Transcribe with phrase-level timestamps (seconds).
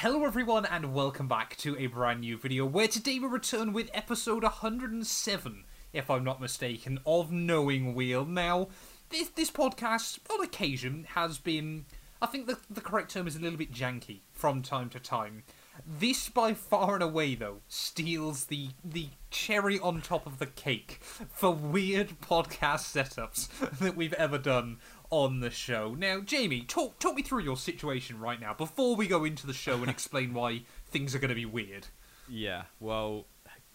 [0.00, 3.90] Hello everyone and welcome back to a brand new video where today we return with
[3.92, 8.24] episode 107, if I'm not mistaken, of Knowing Wheel.
[8.24, 8.68] Now,
[9.10, 11.84] this, this podcast, on occasion, has been,
[12.22, 15.42] I think the, the correct term is a little bit janky from time to time.
[15.86, 20.98] This, by far and away, though, steals the the cherry on top of the cake
[21.30, 23.48] for weird podcast setups
[23.78, 24.78] that we've ever done
[25.10, 25.94] on the show.
[25.98, 29.52] Now, Jamie, talk talk me through your situation right now before we go into the
[29.52, 31.88] show and explain why things are going to be weird.
[32.28, 32.62] Yeah.
[32.78, 33.26] Well,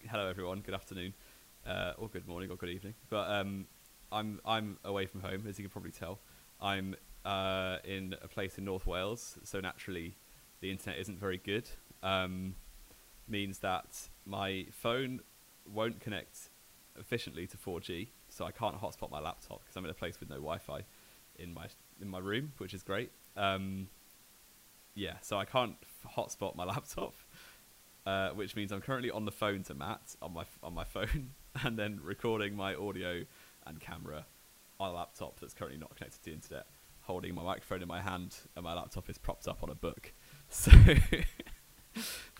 [0.08, 0.60] hello everyone.
[0.60, 1.14] Good afternoon,
[1.66, 2.94] uh, or good morning, or good evening.
[3.10, 3.66] But um,
[4.10, 6.18] I'm I'm away from home, as you can probably tell.
[6.60, 10.16] I'm uh, in a place in North Wales, so naturally,
[10.60, 11.68] the internet isn't very good.
[12.02, 12.54] Um,
[13.28, 15.20] means that my phone
[15.70, 16.50] won't connect
[16.98, 20.30] efficiently to 4G, so I can't hotspot my laptop because I'm in a place with
[20.30, 20.84] no Wi-Fi
[21.38, 21.66] in my
[22.00, 23.10] in my room, which is great.
[23.36, 23.88] Um,
[24.94, 25.76] yeah, so I can't
[26.16, 27.14] hotspot my laptop,
[28.06, 31.30] uh, which means I'm currently on the phone to Matt on my on my phone,
[31.62, 33.24] and then recording my audio
[33.66, 34.26] and camera
[34.78, 36.66] on a laptop that's currently not connected to the internet,
[37.02, 40.12] holding my microphone in my hand, and my laptop is propped up on a book.
[40.48, 40.70] So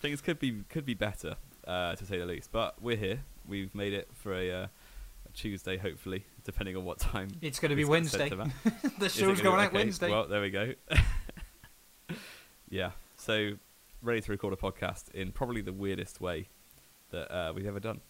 [0.01, 2.53] things could be could be better, uh, to say the least.
[2.53, 3.25] But we're here.
[3.47, 4.69] We've made it for a, uh, a
[5.37, 7.29] Tuesday, hopefully, depending on what time.
[7.41, 8.71] It's going to be this gets sent Wednesday.
[8.71, 10.11] to the show's going out okay, Wednesday.
[10.11, 10.73] Well, there we go.
[12.69, 12.91] yeah.
[13.17, 13.53] So
[14.03, 16.49] ready to record a podcast in probably the weirdest way
[17.11, 18.01] that uh, we've ever done.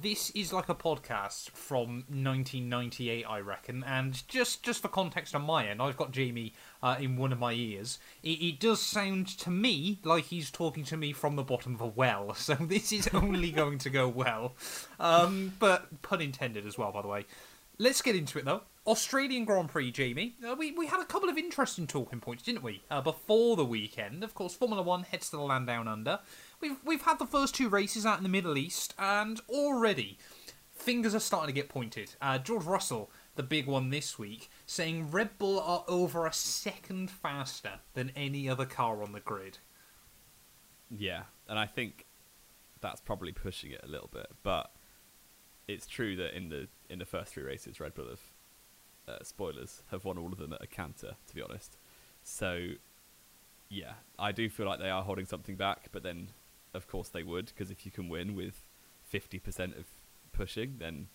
[0.00, 3.84] This is like a podcast from 1998, I reckon.
[3.84, 7.38] And just just for context on my end, I've got Jamie uh, in one of
[7.38, 7.98] my ears.
[8.22, 11.80] It, it does sound to me like he's talking to me from the bottom of
[11.82, 12.34] a well.
[12.40, 14.54] So this is only going to go well.
[14.98, 17.26] Um, but pun intended as well, by the way.
[17.78, 18.62] Let's get into it though.
[18.86, 20.34] Australian Grand Prix, Jamie.
[20.46, 22.82] Uh, we, we had a couple of interesting talking points, didn't we?
[22.90, 26.20] Uh, before the weekend, of course, Formula One heads to the land down under.
[26.60, 30.18] We've we've had the first two races out in the Middle East, and already
[30.70, 32.14] fingers are starting to get pointed.
[32.20, 37.10] Uh, George Russell, the big one this week, saying Red Bull are over a second
[37.10, 39.58] faster than any other car on the grid.
[40.90, 42.06] Yeah, and I think
[42.80, 44.72] that's probably pushing it a little bit, but
[45.68, 48.20] it's true that in the in the first three races, Red Bull have
[49.08, 51.14] uh, spoilers have won all of them at a canter.
[51.26, 51.78] To be honest,
[52.22, 52.70] so
[53.68, 56.28] yeah, I do feel like they are holding something back, but then
[56.74, 58.62] of course they would because if you can win with
[59.02, 59.86] fifty percent of
[60.32, 61.08] pushing, then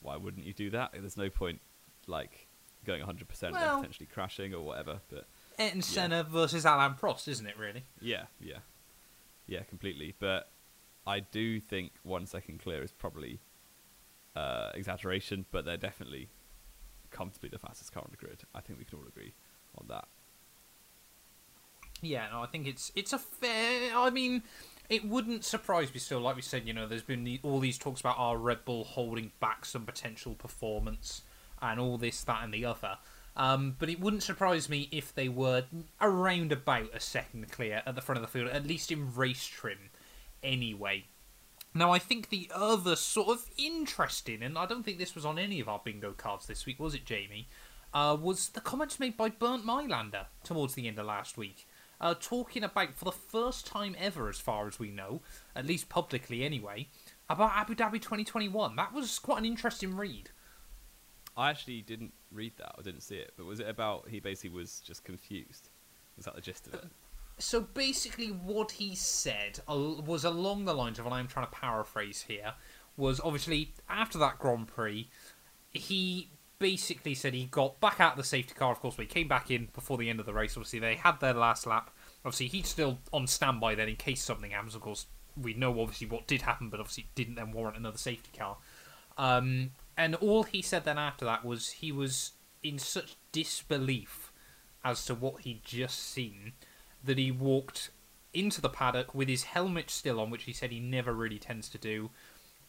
[0.00, 0.92] why wouldn't you do that?
[0.92, 1.60] There's no point
[2.06, 2.46] like
[2.84, 5.00] going 100% Well- and potentially crashing or whatever.
[5.08, 5.26] But
[5.58, 7.58] Ayrton Senna versus Alain Prost, isn't it?
[7.58, 7.84] Really?
[8.00, 8.58] yeah, yeah,
[9.46, 10.14] yeah, completely.
[10.18, 10.50] But
[11.06, 13.40] I do think one second clear is probably
[14.36, 16.28] uh, exaggeration, but they're definitely
[17.10, 18.42] comfortably the fastest car on the grid.
[18.54, 19.32] I think we can all agree
[19.78, 20.06] on that.
[22.02, 23.96] Yeah, no, I think it's it's a fair.
[23.96, 24.42] I mean,
[24.88, 26.20] it wouldn't surprise me still.
[26.20, 29.32] Like we said, you know, there's been all these talks about our Red Bull holding
[29.40, 31.22] back some potential performance
[31.62, 32.98] and all this, that, and the other.
[33.36, 35.64] Um, but it wouldn't surprise me if they were
[36.00, 39.46] around about a second clear at the front of the field, at least in race
[39.46, 39.90] trim,
[40.42, 41.06] anyway.
[41.74, 45.38] Now, I think the other sort of interesting, and I don't think this was on
[45.38, 47.48] any of our bingo cards this week, was it, Jamie?
[47.92, 51.66] Uh, was the comments made by Bernd Mayländer towards the end of last week,
[52.00, 55.22] uh, talking about, for the first time ever, as far as we know,
[55.54, 56.88] at least publicly anyway,
[57.28, 58.76] about Abu Dhabi 2021.
[58.76, 60.30] That was quite an interesting read.
[61.36, 62.74] I actually didn't read that.
[62.78, 63.32] I didn't see it.
[63.36, 65.70] But was it about he basically was just confused?
[66.16, 66.84] Was that the gist of it?
[67.38, 72.24] So basically, what he said was along the lines of, and I'm trying to paraphrase
[72.28, 72.54] here,
[72.96, 75.08] was obviously after that Grand Prix,
[75.72, 76.30] he
[76.64, 78.72] basically said he got back out of the safety car.
[78.72, 80.56] Of course, but he came back in before the end of the race.
[80.56, 81.90] Obviously, they had their last lap.
[82.24, 84.74] Obviously, he's still on standby then in case something happens.
[84.74, 85.04] Of course,
[85.36, 88.56] we know obviously what did happen, but obviously it didn't then warrant another safety car.
[89.18, 92.32] Um, and all he said then after that was he was
[92.62, 94.32] in such disbelief
[94.82, 96.52] as to what he'd just seen
[97.04, 97.90] that he walked
[98.32, 101.68] into the paddock with his helmet still on, which he said he never really tends
[101.68, 102.08] to do,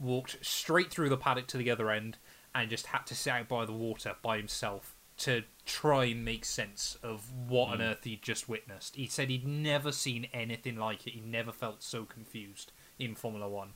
[0.02, 2.18] walked straight through the paddock to the other end,
[2.56, 6.44] and just had to sit out by the water by himself to try and make
[6.44, 7.92] sense of what on mm.
[7.92, 8.96] earth he'd just witnessed.
[8.96, 11.12] He said he'd never seen anything like it.
[11.12, 13.74] He never felt so confused in Formula One.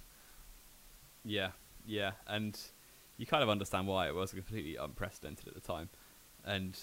[1.24, 1.50] Yeah,
[1.86, 2.60] yeah, and
[3.18, 5.90] you kind of understand why it was completely unprecedented at the time.
[6.46, 6.78] And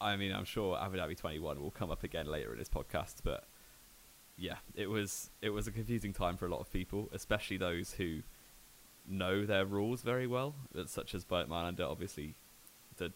[0.00, 3.16] I mean, I'm sure Abu Dhabi 21 will come up again later in this podcast,
[3.22, 3.44] but
[4.36, 7.92] yeah, it was it was a confusing time for a lot of people, especially those
[7.92, 8.22] who
[9.08, 10.54] know their rules very well,
[10.86, 12.34] such as Bernd Mayländer, obviously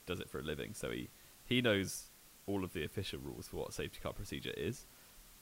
[0.06, 1.08] does it for a living, so he
[1.44, 2.10] he knows
[2.46, 4.86] all of the official rules for what safety car procedure is.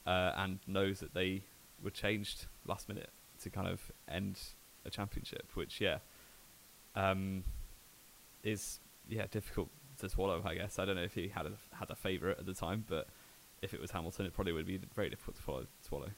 [0.09, 1.43] uh, and knows that they
[1.85, 3.11] were changed last minute
[3.43, 4.41] to kind of end
[4.87, 5.99] a championship, which yeah,
[6.97, 7.45] um,
[8.43, 9.69] is yeah difficult
[10.00, 10.43] to swallow.
[10.45, 12.85] I guess I don't know if he had a had a favourite at the time,
[12.89, 13.06] but
[13.61, 16.11] if it was Hamilton, it probably would be very difficult to follow, swallow.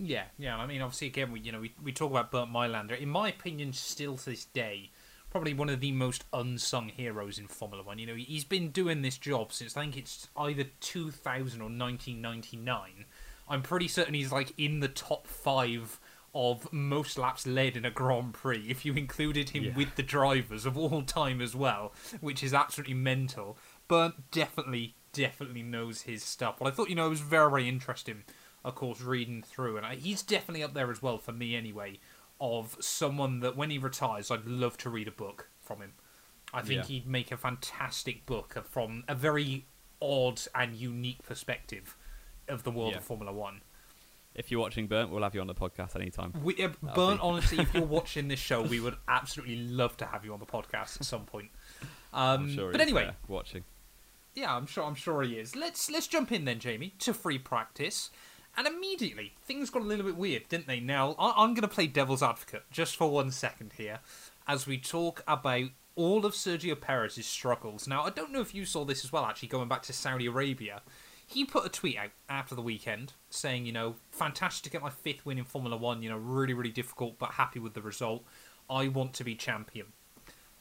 [0.00, 0.56] Yeah, yeah.
[0.56, 2.98] I mean, obviously, again, we you know we, we talk about Bernd Mayländer.
[2.98, 4.90] In my opinion, still to this day,
[5.30, 7.98] probably one of the most unsung heroes in Formula One.
[7.98, 13.04] You know, he's been doing this job since I think it's either 2000 or 1999.
[13.48, 15.98] I'm pretty certain he's like in the top five
[16.34, 19.74] of most laps led in a Grand Prix if you included him Yeah.
[19.74, 23.56] with the drivers of all time as well, which is absolutely mental.
[23.88, 26.60] But definitely, definitely knows his stuff.
[26.60, 28.24] Well, I thought you know it was very, very interesting.
[28.68, 31.98] Of course, reading through, and I, he's definitely up there as well for me anyway.
[32.40, 35.94] Of someone that when he retires, I'd love to read a book from him.
[36.54, 36.86] I think Yeah.
[36.86, 39.64] he'd make a fantastic book from a very
[40.00, 41.96] odd and unique perspective
[42.46, 42.98] of the world Yeah.
[42.98, 43.62] of Formula One.
[44.34, 46.32] If you're watching Bernd, we'll have you on the podcast anytime.
[46.44, 50.06] We, uh, Bernd, be- honestly, if you're watching this show, we would absolutely love to
[50.06, 51.50] have you on the podcast at some point.
[52.12, 53.64] Um, sure but anyway, watching.
[54.36, 54.84] yeah, I'm sure.
[54.84, 55.56] I'm sure he is.
[55.56, 58.10] Let's let's jump in then, Jamie, to free practice,
[58.58, 60.80] and immediately things got a little bit weird, didn't they?
[60.80, 64.00] Now I, I'm going to play devil's advocate just for one second here,
[64.48, 67.86] as we talk about all of Sergio Perez's struggles.
[67.86, 69.24] Now I don't know if you saw this as well.
[69.24, 70.82] Actually, going back to Saudi Arabia,
[71.24, 74.90] he put a tweet out after the weekend saying, you know, fantastic to get my
[74.90, 76.02] fifth win in Formula One.
[76.02, 78.24] You know, really really difficult, but happy with the result.
[78.68, 79.86] I want to be champion.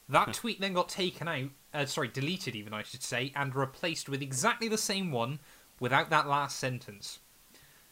[0.08, 4.08] That tweet then got taken out, uh, sorry, deleted even, I should say, and replaced
[4.08, 5.40] with exactly the same one
[5.82, 7.20] without that last sentence.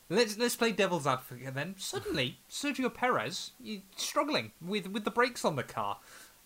[0.10, 1.76] Let's let's play devil's advocate then.
[1.78, 3.52] Suddenly, Sergio Perez
[3.96, 5.98] struggling with with the brakes on the car.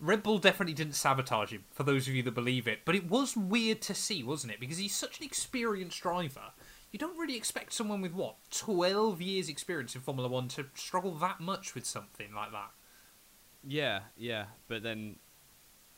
[0.02, 2.80] Red Bull definitely didn't sabotage him, for those of you that believe it.
[2.86, 4.60] But it was weird to see, wasn't it?
[4.60, 6.52] Because he's such an experienced driver.
[6.90, 11.12] You don't really expect someone with what twelve years experience in Formula One to struggle
[11.16, 12.70] that much with something like that.
[13.62, 15.16] Yeah, yeah, but then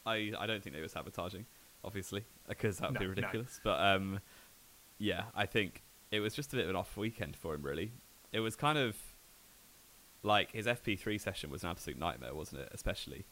[0.05, 1.47] I I don't think they were sabotaging,
[1.85, 3.11] obviously, because that would No, be no.
[3.11, 3.61] ridiculous.
[3.63, 4.19] But um,
[4.99, 5.82] yeah, I think
[6.13, 7.63] it was just a bit of an off weekend for him.
[7.63, 7.91] Really,
[8.33, 8.97] it was kind of
[10.23, 12.69] like his FP3 session was an absolute nightmare, wasn't it?
[12.73, 13.25] Especially,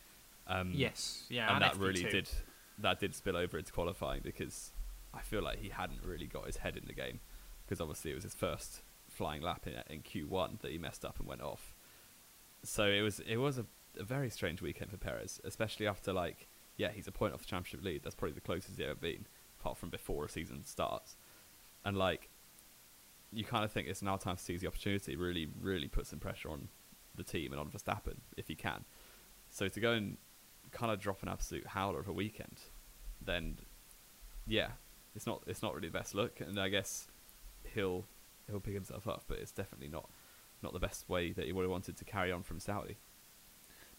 [0.49, 2.11] um, Yes, yeah, and, and that really FP2.
[2.11, 2.31] did
[2.79, 4.73] that did spill over into qualifying because
[5.13, 7.21] I feel like he hadn't really got his head in the game
[7.67, 11.19] because obviously it was his first flying lap in, in Q1 that he messed up
[11.19, 11.75] and went off.
[12.63, 13.67] So it was it was a,
[13.99, 16.49] a very strange weekend for Perez, especially after like
[16.79, 18.03] yeah he's a point off the championship lead.
[18.03, 19.27] That's probably the closest he's ever been,
[19.61, 21.17] apart from before a season starts.
[21.85, 22.30] And like
[23.33, 26.19] you kind of think it's now time to seize the opportunity, really really put some
[26.19, 26.69] pressure on
[27.17, 28.85] the team and on Verstappen if he can.
[29.51, 30.17] So to go and
[30.71, 32.61] kind of drop an absolute howler of a weekend,
[33.21, 33.59] then
[34.47, 34.69] yeah,
[35.15, 37.09] it's not it's not really the best look, and I guess
[37.75, 38.07] he'll
[38.49, 40.09] he'll pick himself up, but it's definitely not
[40.63, 42.99] not the best way that he would have wanted to carry on from Saudi.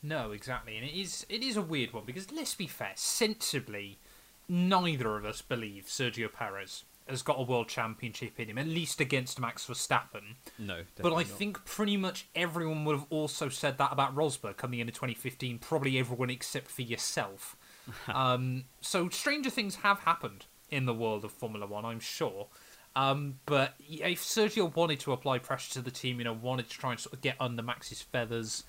[0.03, 3.99] No, exactly, and it is it is a weird one because let's be fair, sensibly,
[4.47, 8.99] neither of us believe Sergio Perez has got a world championship in him, at least
[8.99, 10.35] against Max Verstappen.
[10.57, 11.27] No, but I not.
[11.27, 15.59] think pretty much everyone would have also said that about Rosberg coming into 2015.
[15.59, 17.55] Probably everyone except for yourself.
[18.07, 22.47] um, so stranger things have happened in the world of Formula One, I'm sure.
[22.95, 26.77] Um, but if Sergio wanted to apply pressure to the team, you know, wanted to
[26.77, 28.63] try and sort of get under Max's feathers,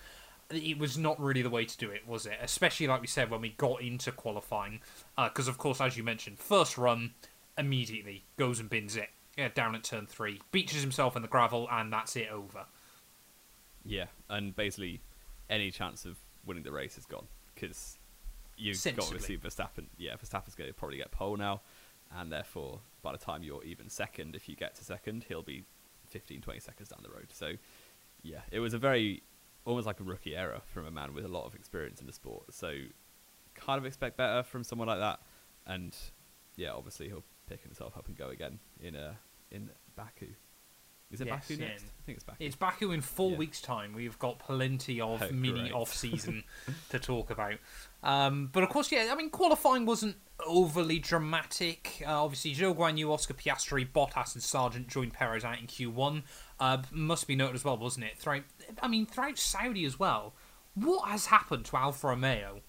[0.50, 2.38] it was not really the way to do it, was it?
[2.40, 4.80] Especially like we said when we got into qualifying,
[5.16, 7.12] because of course, as you mentioned, first run
[7.58, 9.10] immediately goes and bins it.
[9.36, 12.66] Yeah, down at turn three, beaches himself in the gravel, and that's it over.
[13.84, 15.00] yeah, and basically
[15.48, 17.98] any chance of winning the race is gone because
[18.58, 19.86] you've got to see Verstappen.
[19.96, 21.62] Yeah, Verstappen's going to probably get pole now,
[22.14, 25.64] and therefore by the time you're even second, if you get to second, he'll be
[26.08, 27.28] 15, 20 seconds down the road.
[27.32, 27.54] So
[28.22, 29.22] yeah, it was a very
[29.64, 32.12] almost like a rookie error from a man with a lot of experience in the
[32.12, 32.52] sport.
[32.52, 32.74] So
[33.54, 35.20] kind of expect better from someone like that,
[35.66, 35.96] and
[36.56, 39.14] yeah, obviously he'll pick himself up and go again in uh,
[39.50, 40.28] in Baku.
[41.10, 41.82] Is it Yes, Baku next?
[41.84, 42.44] I think it's Baku.
[42.44, 43.36] It's Baku in four Yeah.
[43.36, 43.92] weeks' time.
[43.92, 46.44] We've got plenty of Oh, mini off season
[46.88, 47.58] to talk about.
[48.02, 50.16] Um, but of course, yeah, I mean, qualifying wasn't
[50.46, 52.02] overly dramatic.
[52.06, 56.22] Uh, obviously, Zhou Guanyu, Oscar Piastri, Bottas, and Sargent joined Perez out in Q1.
[56.58, 58.16] Uh, must be noted as well, wasn't it?
[58.18, 58.44] Throughout,
[58.82, 60.32] I mean, throughout Saudi as well.
[60.74, 62.62] What has happened to Alfa Romeo?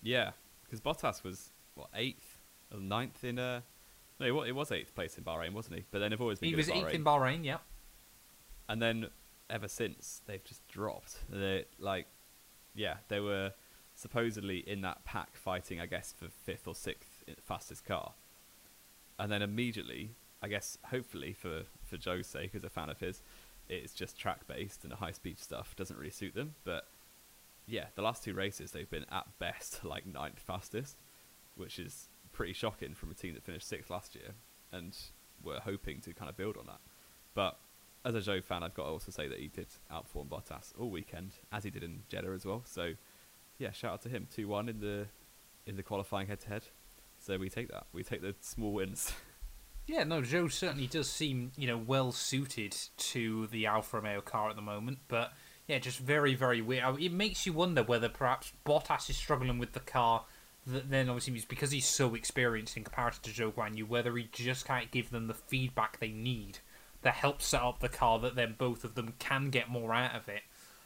[0.00, 0.30] Yeah,
[0.64, 2.38] because Bottas was what eighth
[2.72, 3.60] or ninth in uh
[4.18, 5.84] no, it was eighth place in Bahrain, wasn't he?
[5.90, 7.58] But then they've always been He was eighth in Bahrain, yeah.
[8.68, 9.08] and then
[9.50, 11.18] ever since they've just dropped.
[11.28, 12.06] They like,
[12.74, 13.52] yeah, they were
[13.94, 18.12] supposedly in that pack fighting, I guess, for fifth or sixth fastest car,
[19.18, 20.10] and then immediately,
[20.42, 23.22] I guess hopefully for for Zhou's sake, as a fan of his,
[23.68, 26.54] it's just track based and the high speed stuff doesn't really suit them.
[26.64, 26.86] But
[27.66, 30.96] yeah, the last two races they've been at best like ninth fastest,
[31.56, 34.34] which is pretty shocking from a team that finished sixth last year,
[34.70, 34.96] and
[35.42, 36.80] we're hoping to kind of build on that.
[37.34, 37.58] But
[38.04, 40.90] as a Zhou fan, I've got to also say that he did outperform Bottas all
[40.90, 42.62] weekend, as he did in Jeddah as well.
[42.66, 42.92] So
[43.58, 44.28] yeah, shout out to him.
[44.30, 45.06] Two one in the
[45.66, 46.64] in the qualifying head to head.
[47.18, 47.86] So we take that.
[47.92, 49.12] We take the small wins.
[49.88, 54.50] Yeah, no, Zhou certainly does seem, you know, well suited to the Alfa Romeo car
[54.50, 55.32] at the moment, but
[55.68, 57.00] yeah, just very, very weird.
[57.00, 60.24] It makes you wonder whether perhaps Bottas is struggling with the car
[60.66, 64.66] that then obviously because he's so experienced in comparison to Zhou Guanyu, whether he just
[64.66, 66.58] can't give them the feedback they need
[67.02, 70.14] that helps set up the car that then both of them can get more out
[70.14, 70.42] of it.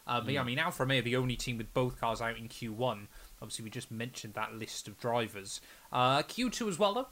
[0.06, 2.48] Uh, but yeah, I mean, Alfa Romeo, the only team with both cars out in
[2.48, 3.06] Q1.
[3.40, 5.60] Obviously, we just mentioned that list of drivers.
[5.92, 7.06] Uh, Q2 as well, though.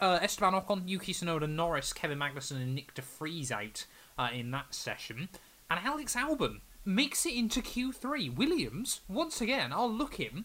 [0.00, 3.86] Uh, Esteban Ocon, Yuki Tsunoda, Norris, Kevin Magnussen, and Nick De Vries out
[4.18, 5.28] uh, in that session.
[5.70, 8.34] And Alex Albon makes it into Q3.
[8.36, 10.44] Williams, once again, I'll look him.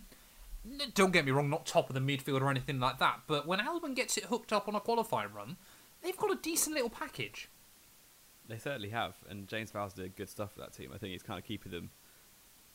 [0.94, 3.60] Don't get me wrong, not top of the midfield or anything like that, but when
[3.60, 5.58] Albon gets it hooked up on a qualifying run,
[6.01, 7.50] they've got a decent little package.
[8.48, 10.92] They certainly have, and James Vowles did good stuff for that team.
[10.94, 11.92] I think he's kind of keeping them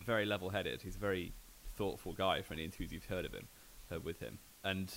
[0.05, 0.83] very level-headed.
[0.83, 1.33] He's a very
[1.76, 3.49] thoughtful guy for any interviews you've heard of him,
[3.93, 4.93] uh, with him, and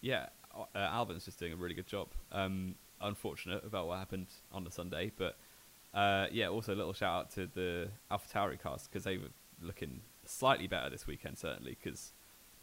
[0.00, 2.08] yeah, uh, Albon's just doing a really good job.
[2.32, 5.36] Um, unfortunate about what happened on the Sunday, but
[5.94, 9.28] uh, yeah, also a little shout out to the AlphaTauri cars because they were
[9.62, 12.12] looking slightly better this weekend, certainly because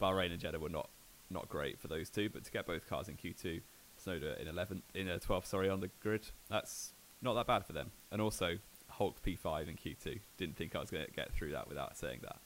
[0.01, 0.89] Bahrain and Jeddah were not
[1.29, 2.29] not great for those two.
[2.29, 3.61] But to get both cars in Q2,
[3.99, 7.73] Tsunoda in 11th, in a 12th, sorry, on the grid, that's not that bad for
[7.73, 7.91] them.
[8.11, 8.57] And also
[8.89, 10.19] Hulk P5 in Q2.
[10.37, 12.37] Didn't think I was going to get through that without saying that.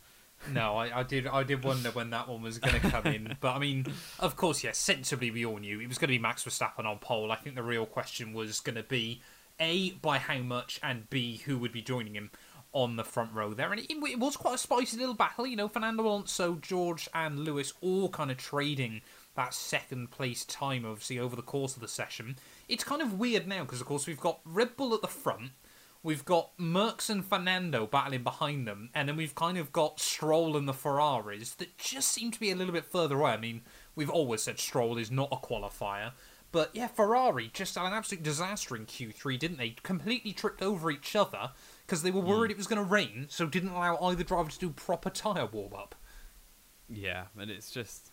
[0.52, 1.28] no, I, I, did.
[1.28, 3.88] I did wonder when that one was going to come in, but I mean,
[4.20, 4.78] of course, yes.
[4.78, 7.32] Sensibly, we all knew it was going to be Max Verstappen on pole.
[7.32, 9.22] I think the real question was going to be
[9.60, 12.30] a by how much, and b who would be joining him
[12.78, 13.72] on the front row there.
[13.72, 15.48] And it, it was quite a spicy little battle.
[15.48, 19.02] You know, Fernando Alonso, George, and Lewis all kind of trading
[19.36, 22.36] that second place time, obviously, over the course of the session.
[22.70, 25.52] It's kind of weird now because, of course, we've got Red Bull at the front.
[26.04, 30.56] We've got Mercs and Fernando battling behind them, and then we've kind of got Stroll
[30.56, 33.32] and the Ferraris that just seem to be a little bit further away.
[33.32, 33.62] I mean,
[33.96, 36.12] we've always said Stroll is not a qualifier,
[36.52, 39.76] but yeah, Ferrari just had an absolute disaster in Q3, didn't they?
[39.82, 41.52] Completely tripped over each other
[41.88, 42.52] because they were worried mm.
[42.52, 45.74] it was going to rain, so didn't allow either driver to do proper tyre warm
[45.74, 45.96] up.
[46.90, 48.12] Yeah, and it's just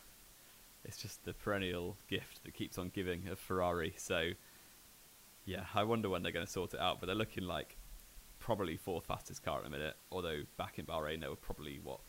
[0.85, 3.95] it's just the perennial gift that keeps on giving of Ferrari.
[3.97, 4.31] So,
[5.45, 7.00] yeah, I wonder when they're going to sort it out.
[7.00, 7.76] But they're looking like
[8.38, 9.97] probably fourth fastest car at the minute.
[10.12, 12.00] Although back in Bahrain they were probably what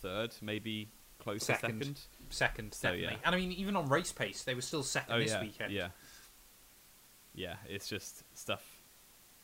[0.00, 0.88] third, maybe
[1.18, 1.80] close second.
[1.80, 2.00] second.
[2.30, 3.16] Second, so, definitely.
[3.16, 3.26] Yeah.
[3.26, 5.72] And I mean, even on race pace, they were still second oh, this yeah, weekend.
[5.72, 5.88] Yeah.
[7.34, 8.62] Yeah, it's just stuff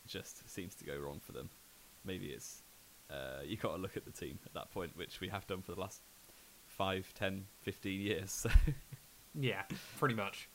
[0.06, 1.50] just seems to go wrong for them.
[2.04, 2.62] Maybe it's
[3.10, 5.62] uh, you got to look at the team at that point, which we have done
[5.62, 6.02] for the last
[6.66, 8.30] 5, 10, 15 years.
[8.30, 8.50] So.
[9.34, 9.62] yeah,
[9.98, 10.48] pretty much.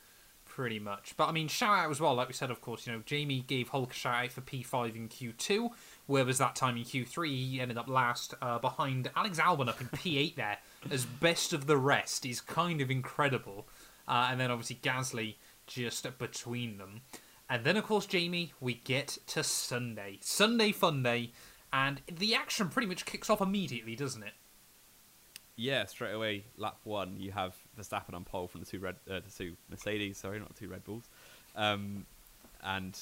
[0.46, 1.16] Pretty much.
[1.18, 3.44] But I mean, shout out as well, like we said, of course, you know, Jamie
[3.48, 5.70] gave Hulk a shout out for P5 in Q2.
[6.06, 7.28] Where was that time in Q3?
[7.28, 10.58] He ended up last uh, behind Alex Albon up in P8 there,
[10.92, 13.68] as best of the rest is kind of incredible.
[14.08, 15.36] Uh, and then obviously Gasly
[15.66, 17.02] just between them.
[17.54, 20.18] And then, of course, Jamie, we get to Sunday.
[20.22, 21.34] Sunday Fun Day.
[21.72, 24.34] And the action pretty much kicks off immediately, doesn't it?
[25.56, 29.20] yeah, straight away, lap one, you have Verstappen on pole from the two red, uh,
[29.20, 31.10] the two Mercedes, sorry, not two Red Bulls,
[31.56, 32.06] um,
[32.64, 32.98] and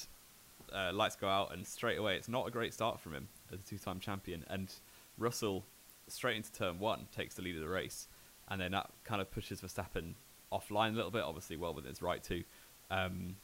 [0.72, 3.60] uh, lights go out, and straight away, it's not a great start from him as
[3.60, 4.74] a two-time champion, and
[5.16, 5.64] Russell
[6.08, 8.06] straight into turn one takes the lead of the race,
[8.48, 10.14] and then that kind of pushes Verstappen
[10.52, 12.44] offline a little bit, obviously well within his right to,
[12.90, 13.36] um,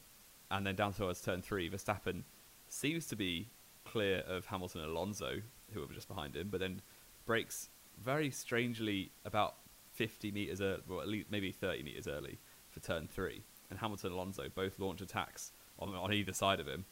[0.51, 2.23] and then down towards turn three, Verstappen
[2.67, 3.49] seems to be
[3.85, 5.41] clear of Hamilton and Alonso,
[5.73, 6.81] who were just behind him, but then
[7.25, 7.69] brakes
[8.03, 9.55] very strangely about
[9.93, 12.39] 50 meters, early, well, at least maybe 30 meters early
[12.69, 13.43] for turn three.
[13.69, 16.85] And Hamilton and Alonso both launch attacks on, on either side of him.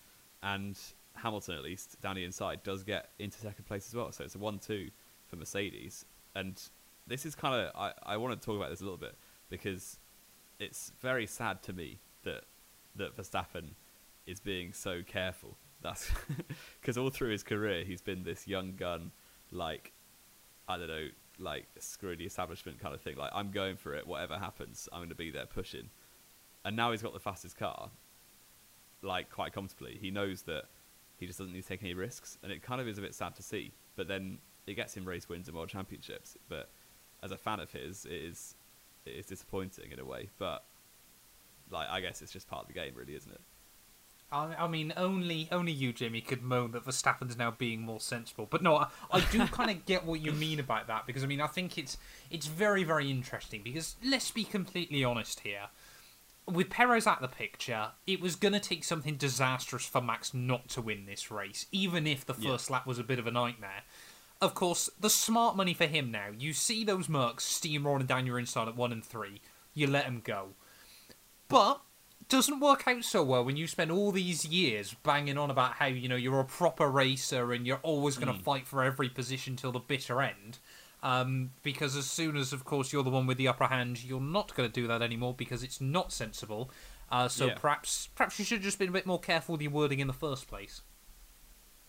[0.43, 0.77] And
[1.15, 4.11] Hamilton, at least, down the inside, does get into second place as well.
[4.11, 4.89] So it's a 1 2
[5.27, 6.05] for Mercedes.
[6.35, 6.61] And
[7.07, 9.15] this is kind of, I, I want to talk about this a little bit
[9.49, 9.97] because
[10.59, 12.43] it's very sad to me that,
[12.97, 13.71] that Verstappen
[14.25, 15.57] is being so careful.
[15.81, 16.11] That's
[16.81, 19.11] because all through his career, he's been this young gun,
[19.51, 19.93] like
[20.67, 21.07] I don't know,
[21.39, 23.15] like screw the establishment kind of thing.
[23.15, 25.89] Like I'm going for it, whatever happens, I'm going to be there pushing.
[26.65, 27.91] And now he's got the fastest car,
[29.01, 29.97] like quite comfortably.
[30.01, 30.65] He knows that
[31.17, 33.15] he just doesn't need to take any risks, and it kind of is a bit
[33.15, 33.73] sad to see.
[33.95, 36.37] But then it gets him race wins and world championships.
[36.49, 36.69] But
[37.23, 38.55] as a fan of his, it is
[39.05, 40.29] it is disappointing in a way.
[40.37, 40.65] But
[41.69, 43.41] like I guess it's just part of the game, really, isn't it?
[44.31, 48.47] I, I mean, only only you, Jimmy, could moan that Verstappen's now being more sensible.
[48.49, 51.27] But no, I, I do kind of get what you mean about that because I
[51.27, 51.97] mean, I think it's
[52.29, 55.67] it's very very interesting because let's be completely honest here.
[56.45, 60.33] With Perez out of the picture, it was going to take something disastrous for Max
[60.33, 62.51] not to win this race, even if the Yeah.
[62.51, 63.83] first lap was a bit of a nightmare.
[64.41, 66.27] Of course, the smart money for him now.
[66.37, 69.41] You see those Mercs steamrolling down your inside at one and three,
[69.73, 70.51] you let them go.
[71.47, 71.81] But
[72.29, 75.85] doesn't work out so well when you spend all these years banging on about how
[75.85, 79.55] you know you're a proper racer and you're always going to fight for every position
[79.55, 80.59] till the bitter end.
[81.03, 84.19] Um, because as soon as, of course, you're the one with the upper hand, you're
[84.19, 86.71] not going to do that anymore because it's not sensible.
[87.09, 87.53] Uh, so Yeah.
[87.55, 90.07] perhaps, perhaps you should have just been a bit more careful with your wording in
[90.07, 90.81] the first place.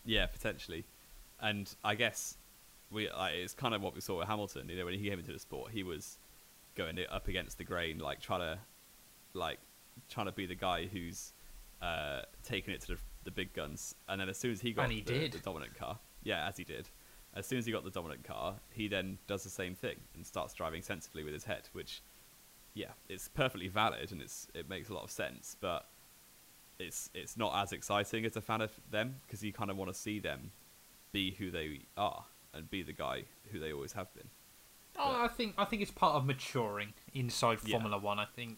[0.05, 0.85] Yeah, potentially.
[1.39, 2.37] And I guess
[2.91, 4.69] we like, it's kind of what we saw with Hamilton.
[4.69, 6.17] You know, when he came into the sport, he was
[6.75, 8.59] going up against the grain, like trying to,
[9.33, 9.59] like,
[10.09, 11.33] trying to be the guy who's
[11.81, 13.95] uh, taking it to the, the big guns.
[14.07, 16.63] And then as soon as he got he the, the dominant car, yeah, as he
[16.63, 16.89] did.
[17.35, 20.25] As soon as he got the dominant car, he then does the same thing and
[20.25, 22.01] starts driving sensibly with his head, which,
[22.73, 25.85] yeah, it's perfectly valid and it's it makes a lot of sense, but
[26.79, 29.93] it's it's not as exciting as a fan of them because you kind of want
[29.93, 30.51] to see them
[31.11, 34.29] be who they are and be the guy who they always have been.
[34.97, 37.73] Oh, I think I think it's part of maturing inside Yeah.
[37.73, 38.17] Formula One.
[38.19, 38.57] I think,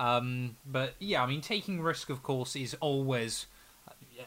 [0.00, 3.46] um, but yeah, I mean, taking risk, of course, is always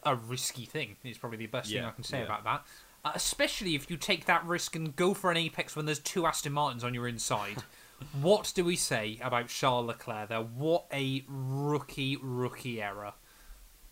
[0.03, 0.97] a risky thing.
[1.03, 2.25] Is probably the best thing I can say yeah.
[2.25, 2.65] about that.
[3.03, 6.27] Uh, especially if you take that risk and go for an apex when there's two
[6.27, 7.63] Aston Martins on your inside.
[8.21, 10.29] what do we say about Charles Leclerc?
[10.29, 13.13] There, what a rookie rookie error.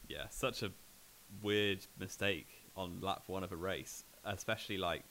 [0.07, 0.71] Yeah, such a
[1.41, 2.47] weird mistake
[2.77, 5.01] on lap one of a race, especially like,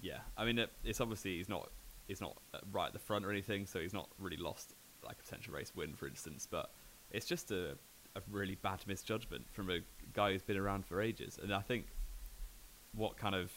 [0.00, 0.20] yeah.
[0.38, 1.70] I mean, it, it's obviously he's not
[2.08, 4.72] he's not uh, right at the front or anything, so he's not really lost
[5.04, 6.46] like a potential race win, for instance.
[6.50, 6.70] But
[7.10, 7.76] it's just a
[8.14, 9.78] a really bad misjudgment from a
[10.12, 11.86] guy who's been around for ages, and I think
[12.94, 13.50] what kind of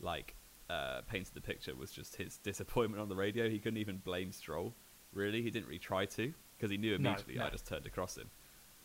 [0.00, 0.34] like
[0.70, 3.48] uh, painted the picture was just his disappointment on the radio.
[3.50, 4.72] He couldn't even blame Stroll.
[5.12, 7.34] Really, he didn't really try to because he knew No, immediately.
[7.34, 7.46] no.
[7.46, 8.30] I just turned across him.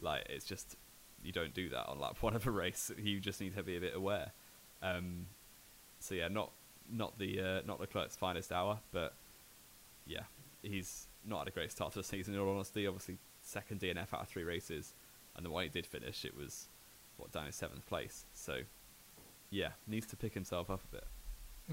[0.01, 0.75] Like it's just
[1.23, 2.91] you don't do that on lap one of a race.
[2.97, 4.31] You just need to be a bit aware.
[4.81, 5.27] Um,
[5.99, 6.51] so yeah, not
[6.91, 9.13] not the uh, not Leclerc's finest hour, but
[10.05, 10.23] yeah,
[10.61, 12.33] he's not had a great start to the season.
[12.33, 14.93] In all honesty, obviously second DNF out of three races,
[15.35, 16.67] and the one he did finish, it was
[17.17, 18.25] what down in seventh place.
[18.33, 18.61] So
[19.49, 21.05] yeah, needs to pick himself up a bit.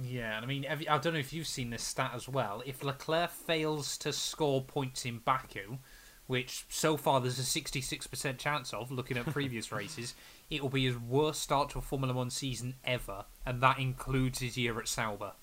[0.03, 2.63] Yeah, and I mean, I don't know if you've seen this stat as well.
[2.67, 5.79] If Leclerc fails to score points in Baku,
[6.27, 10.15] which so far there's a 66% chance of, looking at previous races,
[10.51, 14.41] it will be his worst start to a Formula One season ever, and that includes
[14.41, 15.35] his year at Sauber.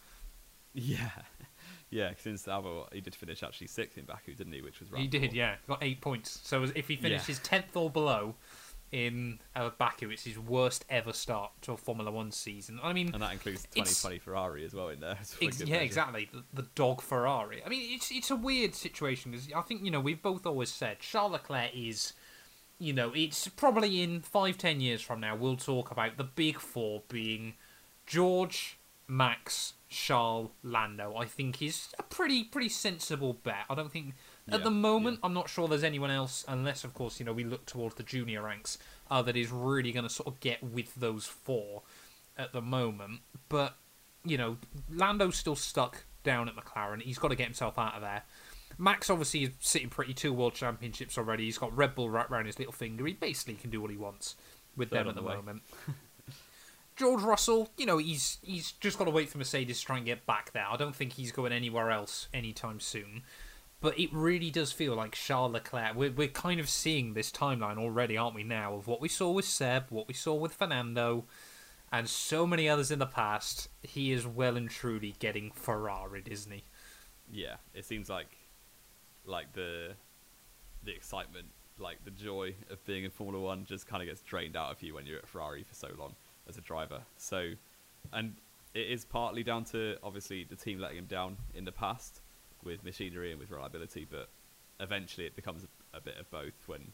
[0.74, 1.10] Yeah,
[1.92, 2.12] yeah.
[2.18, 4.62] Since Alba, he did finish actually sixth in Baku, didn't he?
[4.62, 5.02] Which was right.
[5.02, 5.56] He did, yeah.
[5.68, 6.40] Got eight points.
[6.44, 7.60] So if he finishes Yeah.
[7.62, 8.36] 10th or below
[8.92, 12.80] in uh, Baku, it's his worst ever start to a Formula One season.
[12.84, 15.18] I mean, And that includes It's- 2020 Ferrari as well in there.
[15.42, 15.84] Ex- yeah, measure.
[15.84, 16.30] exactly.
[16.34, 17.62] The, the dog Ferrari.
[17.66, 20.70] I mean, it's it's a weird situation because I think you know we've both always
[20.72, 22.14] said Charles Leclerc is,
[22.80, 26.60] you know, it's probably in five ten years from now we'll talk about the big
[26.60, 27.54] four being
[28.06, 28.78] George,
[29.12, 31.18] Max, Charles, Lando.
[31.18, 33.66] I think is a pretty pretty sensible bet.
[33.70, 34.14] I don't think
[34.48, 37.34] at Yeah, the moment I'm not sure there's anyone else unless of course you know
[37.34, 38.78] we look towards the junior ranks
[39.10, 41.82] uh, that is really going to sort of get with those four
[42.38, 43.20] at the moment.
[43.50, 43.76] But
[44.24, 44.58] you know,
[44.90, 47.02] Lando's still stuck down at McLaren.
[47.02, 48.24] He's got to get himself out of there.
[48.78, 51.44] Max obviously is sitting pretty two world championships already.
[51.44, 53.06] He's got Red Bull right around his little finger.
[53.06, 54.38] He basically can do what he wants
[54.78, 55.36] with Third them at the the way.
[55.36, 55.64] moment.
[56.96, 60.06] George Russell, you know, he's he's just got to wait for Mercedes to try and
[60.06, 60.68] get back there.
[60.70, 63.24] I don't think he's going anywhere else anytime soon.
[63.80, 65.96] But it really does feel like Charles Leclerc.
[65.96, 69.32] We're, we're kind of seeing this timeline already, aren't we, now, of what we saw
[69.32, 71.26] with Seb, what we saw with Fernando,
[71.92, 73.70] and so many others in the past.
[73.82, 76.64] He is well and truly getting Ferrari, isn't he?
[77.32, 78.38] Yeah, it seems like
[79.26, 79.94] like the
[80.84, 81.48] the excitement,
[81.80, 84.84] like the joy of being in Formula One, just kind of gets drained out of
[84.84, 86.14] you when you're at Ferrari for so long
[86.52, 87.02] as a driver.
[87.18, 87.52] So,
[88.12, 88.36] and
[88.74, 92.22] it is partly down to obviously the team letting him down in the past
[92.64, 94.30] with machinery and with reliability, but
[94.80, 96.92] eventually it becomes a, a bit of both when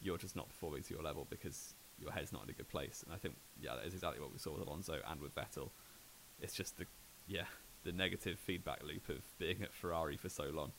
[0.00, 3.02] you're just not performing to your level because your head's not in a good place.
[3.04, 5.70] And I think yeah, that is exactly what we saw with Alonso and with Vettel.
[6.40, 6.86] It's just the
[7.26, 7.44] yeah
[7.84, 10.72] the negative feedback loop of being at Ferrari for so long,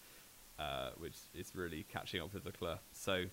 [0.59, 2.79] uh, which is really catching up with Leclerc.
[2.91, 3.25] So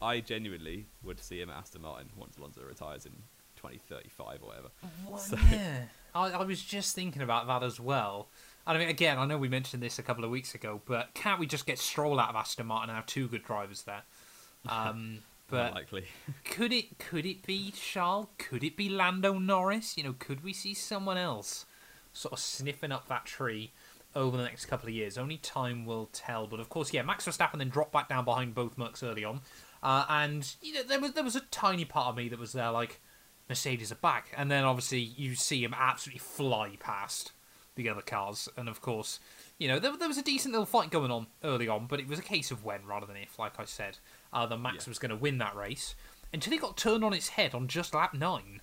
[0.00, 3.12] I genuinely would see him at Aston Martin once Alonso retires in
[3.58, 4.68] 2035 or whatever.
[5.18, 5.82] So- yeah,
[6.14, 8.28] I, I was just thinking about that as well.
[8.66, 11.14] And I mean, again, I know we mentioned this a couple of weeks ago, but
[11.14, 14.02] can't we just get Stroll out of Aston Martin and have two good drivers there?
[14.68, 16.04] Um, But Unlikely.
[16.44, 18.26] could it could it be Charles?
[18.36, 19.96] Could it be Lando Norris?
[19.96, 21.64] You know, could we see someone else
[22.12, 23.70] sort of sniffing up that tree
[24.14, 25.16] over the next couple of years?
[25.16, 26.46] Only time will tell.
[26.48, 29.40] But of course, yeah, Max Verstappen then dropped back down behind both Mercs early on,
[29.82, 32.52] uh, and you know there was there was a tiny part of me that was
[32.52, 33.00] there like
[33.48, 37.32] Mercedes are back, and then obviously you see him absolutely fly past
[37.76, 39.20] the other cars, and of course.
[39.58, 42.06] You know, there, there was a decent little fight going on early on, but it
[42.06, 43.98] was a case of when rather than if, like I said
[44.32, 44.90] uh, that Max Yeah.
[44.90, 45.94] was going to win that race
[46.32, 48.60] until he got turned on its head on just lap nine.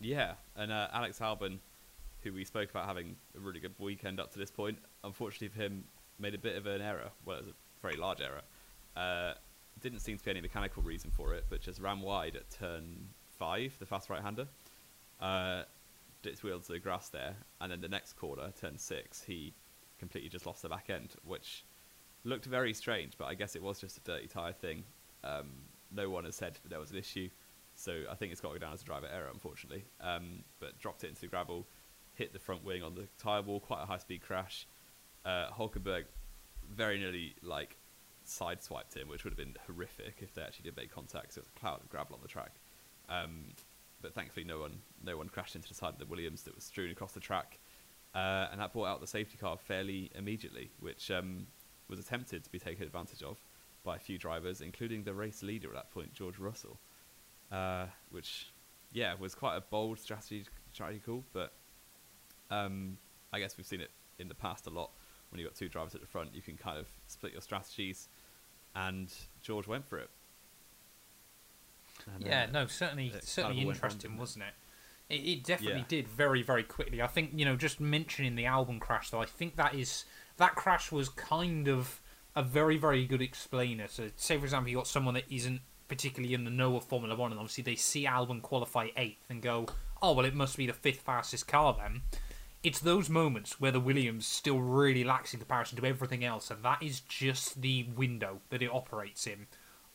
[0.00, 1.58] Yeah, and uh, Alex Albon,
[2.22, 5.62] who we spoke about having a really good weekend up to this point, unfortunately for
[5.62, 5.84] him,
[6.18, 7.10] made a bit of an error.
[7.24, 8.42] Well, it was a very large error.
[8.96, 9.34] Uh,
[9.80, 13.08] didn't seem to be any mechanical reason for it, but just ran wide at turn
[13.38, 14.46] five, the fast right-hander.
[15.20, 15.62] Uh,
[16.22, 19.54] did its wheel to the grass there, and then the next corner, turn six, he
[19.98, 21.64] completely just lost the back end, which
[22.24, 23.12] looked very strange.
[23.16, 24.84] But I guess it was just a dirty tire thing.
[25.24, 25.50] Um,
[25.92, 27.28] no one has said that there was an issue.
[27.74, 29.84] So I think it's got to go down as a driver error, unfortunately.
[30.00, 31.66] Um, but dropped it into the gravel,
[32.14, 34.66] hit the front wing on the tyre wall, quite a high speed crash.
[35.24, 36.04] Uh, Hulkenberg
[36.68, 37.76] very nearly like
[38.26, 41.34] sideswiped him, which would have been horrific if they actually did make contact.
[41.34, 42.52] So it was a cloud of gravel on the track.
[43.08, 43.46] Um,
[44.02, 46.64] but thankfully, no one no one crashed into the side of the Williams that was
[46.64, 47.58] strewn across the track,
[48.14, 51.46] uh, and that brought out the safety car fairly immediately, which um,
[51.88, 53.38] was attempted to be taken advantage of
[53.84, 56.78] by a few drivers, including the race leader at that point, George Russell
[57.50, 58.52] uh, which
[58.92, 61.52] yeah was quite a bold strategy strategy call, but
[62.50, 62.98] um,
[63.32, 64.90] I guess we've seen it in the past a lot.
[65.30, 68.08] When you've got two drivers at the front, you can kind of split your strategies,
[68.74, 70.10] and George went for it.
[72.14, 74.54] And, Yeah, uh, no, certainly, kind certainly of interesting, didn't wasn't it?
[75.14, 75.86] It, it definitely Yeah.
[75.88, 77.00] did very, very quickly.
[77.02, 80.04] I think you know, just mentioning the Albon crash, though, I think that is
[80.36, 82.00] that crash was kind of
[82.34, 83.88] a very, very good explainer.
[83.88, 87.14] So, say for example, you got someone that isn't particularly in the know of Formula
[87.14, 89.66] One, and obviously they see Albon qualify eighth and go,
[90.02, 92.02] "Oh, well, it must be the fifth fastest car then."
[92.62, 96.64] It's those moments where the Williams still really lacks in comparison to everything else, and
[96.64, 99.46] that is just the window that it operates in.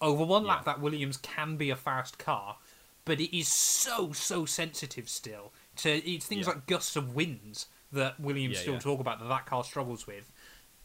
[0.02, 2.58] Over one lap, that Williams can be a fast car,
[3.06, 6.54] but it is so so sensitive still to it's things Yeah.
[6.54, 8.80] like gusts of winds that Williams Yeah, still yeah.
[8.80, 10.32] talk about that that car struggles with.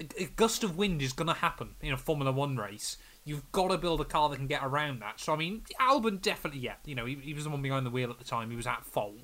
[0.01, 2.99] A, a gust of wind is going to happen in a Formula One race.
[3.25, 5.19] You've got to build a car that can get around that.
[5.21, 7.91] So I mean, Albon definitely, yeah, you know, he, he was the one behind the
[7.91, 8.51] wheel at the time.
[8.51, 9.21] He was at fault,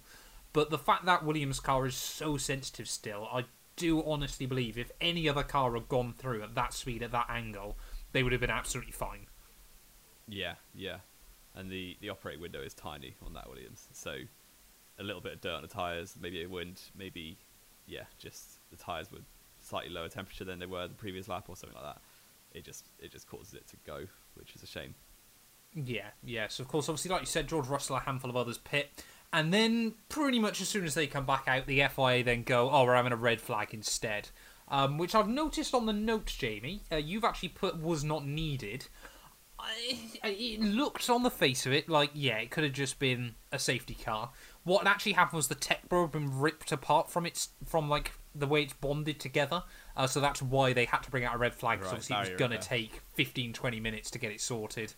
[0.52, 3.44] but the fact that Williams' car is so sensitive still, I
[3.76, 7.26] do honestly believe if any other car had gone through at that speed at that
[7.28, 7.76] angle,
[8.12, 9.26] they would have been absolutely fine.
[10.28, 10.98] Yeah, yeah,
[11.54, 14.16] and the the operating window is tiny on that Williams, so
[14.98, 17.38] a little bit of dirt on the tires, maybe a wind, maybe
[17.86, 19.18] yeah, just the tires were
[19.60, 22.02] slightly lower temperature than they were the previous lap or something like that.
[22.52, 24.94] It just it just causes it to go, which is a shame.
[25.74, 26.48] Yeah, yeah.
[26.48, 28.90] So of course, obviously, like you said, George Russell, a handful of others pit,
[29.32, 32.70] and then pretty much as soon as they come back out, the FIA then go,
[32.70, 34.28] "Oh, we're having a red flag instead,"
[34.68, 36.82] um, which I've noticed on the notes, Jamie.
[36.90, 38.86] Uh, you've actually put was not needed.
[39.62, 43.34] I, it looked on the face of it like, yeah, it could have just been
[43.50, 44.30] a safety car.
[44.64, 48.46] What actually happened was the TecPro had been ripped apart from its from like the
[48.46, 49.62] way it's bonded together.
[49.96, 51.80] Uh, so that's why they had to bring out a red flag.
[51.80, 54.94] Right, obviously, it was going to take 15, 20 minutes to get it sorted.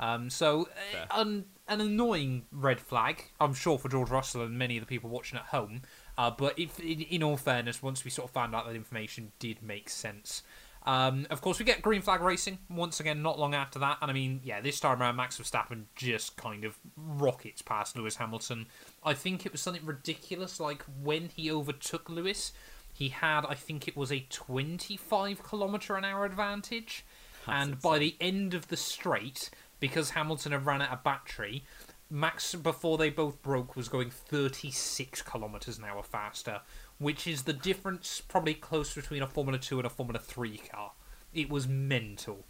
[0.00, 4.76] Um, so, uh, an, an annoying red flag, I'm sure, for George Russell and many
[4.76, 5.82] of the people watching at home.
[6.18, 9.32] Uh, but if, in, in all fairness, once we sort of found out that information
[9.38, 10.42] did make sense.
[10.86, 13.98] Um, of course, we get green flag racing once again, not long after that.
[14.02, 18.16] And I mean, yeah, this time around, Max Verstappen just kind of rockets past Lewis
[18.16, 18.66] Hamilton.
[19.02, 22.52] I think it was something ridiculous, like when he overtook Lewis,
[22.92, 27.04] he had, I think it was a 25 kilometre an hour advantage.
[27.46, 31.64] That's and by the end of the straight, because Hamilton had ran out of battery,
[32.10, 36.60] Max, before they both broke, was going 36 kilometres an hour faster,
[36.98, 40.92] which is the difference probably close between a Formula 2 and a Formula 3 car.
[41.32, 42.44] It was mental.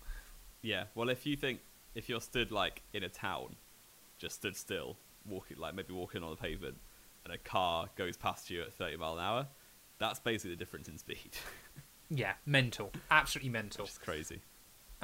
[0.62, 1.61] Yeah, well, if you think
[1.94, 3.57] if you're stood like in a town,
[4.18, 6.76] just stood still, walking like maybe walking on the pavement,
[7.24, 9.46] and a car goes past you at 30 mile an hour,
[9.98, 11.30] that's basically the difference in speed.
[12.11, 12.92] Yeah, mental.
[13.11, 13.87] Absolutely mental.
[13.87, 14.40] It's crazy.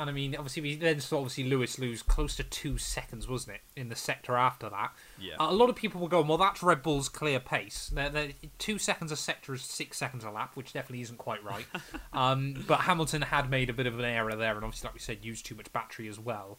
[0.00, 3.56] And I mean, obviously, we then saw obviously Lewis lose close to two seconds, wasn't
[3.56, 4.92] it, in the sector after that?
[5.18, 5.34] Yeah.
[5.38, 7.90] Uh, a lot of people were going, well, that's Red Bull's clear pace.
[7.92, 11.44] They're, they're, two seconds a sector is six seconds a lap, which definitely isn't quite
[11.44, 11.66] right.
[12.14, 15.00] um, but Hamilton had made a bit of an error there, and obviously, like we
[15.00, 16.58] said, used too much battery as well.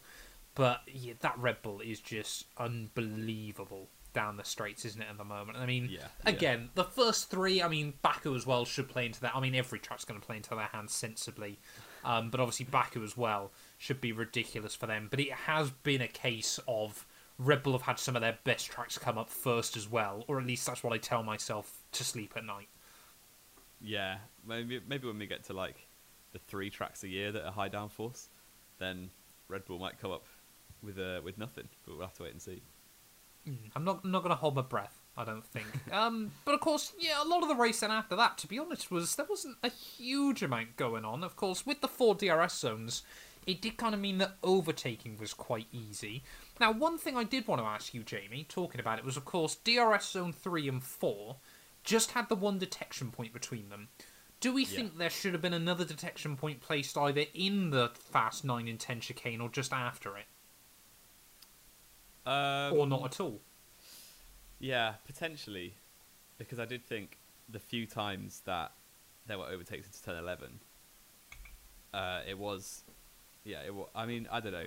[0.54, 5.24] But yeah, that Red Bull is just unbelievable down the straights, isn't it, at the
[5.24, 5.58] moment?
[5.58, 6.30] I mean, Yeah, yeah.
[6.30, 9.34] again, the first three, I mean, Baku as well should play into that.
[9.34, 11.58] I mean, every track's going to play into their hands sensibly.
[12.04, 15.08] Um, but obviously, Baku as well should be ridiculous for them.
[15.10, 17.06] But it has been a case of
[17.38, 20.38] Red Bull have had some of their best tracks come up first as well, or
[20.38, 22.68] at least that's what I tell myself to sleep at night.
[23.80, 25.88] Yeah, maybe maybe when we get to like
[26.32, 28.28] the three tracks a year that are high downforce,
[28.78, 29.10] then
[29.48, 30.24] Red Bull might come up
[30.82, 31.68] with uh, with nothing.
[31.84, 32.62] But we'll have to wait and see.
[33.74, 35.01] I'm not not going to hold my breath.
[35.16, 35.66] I don't think.
[35.92, 38.90] um, but of course, yeah, a lot of the racing after that, to be honest,
[38.90, 41.22] was there wasn't a huge amount going on.
[41.22, 43.02] Of course, with the four DRS zones,
[43.46, 46.22] it did kind of mean that overtaking was quite easy.
[46.60, 49.24] Now, one thing I did want to ask you, Jamie, talking about it, was of
[49.26, 51.36] course DRS zone three and four
[51.84, 53.88] just had the one detection point between them.
[54.40, 54.76] Do we Yeah.
[54.76, 58.78] think there should have been another detection point placed either in the fast nine and
[58.80, 60.26] ten chicane or just after it,
[62.24, 63.40] Um, or not at all?
[64.62, 65.74] Yeah, potentially,
[66.38, 68.70] because I did think the few times that
[69.26, 70.60] there were overtakes into turn eleven,
[71.92, 72.84] uh, it was,
[73.44, 73.88] yeah, it was.
[73.92, 74.66] I mean, I don't know.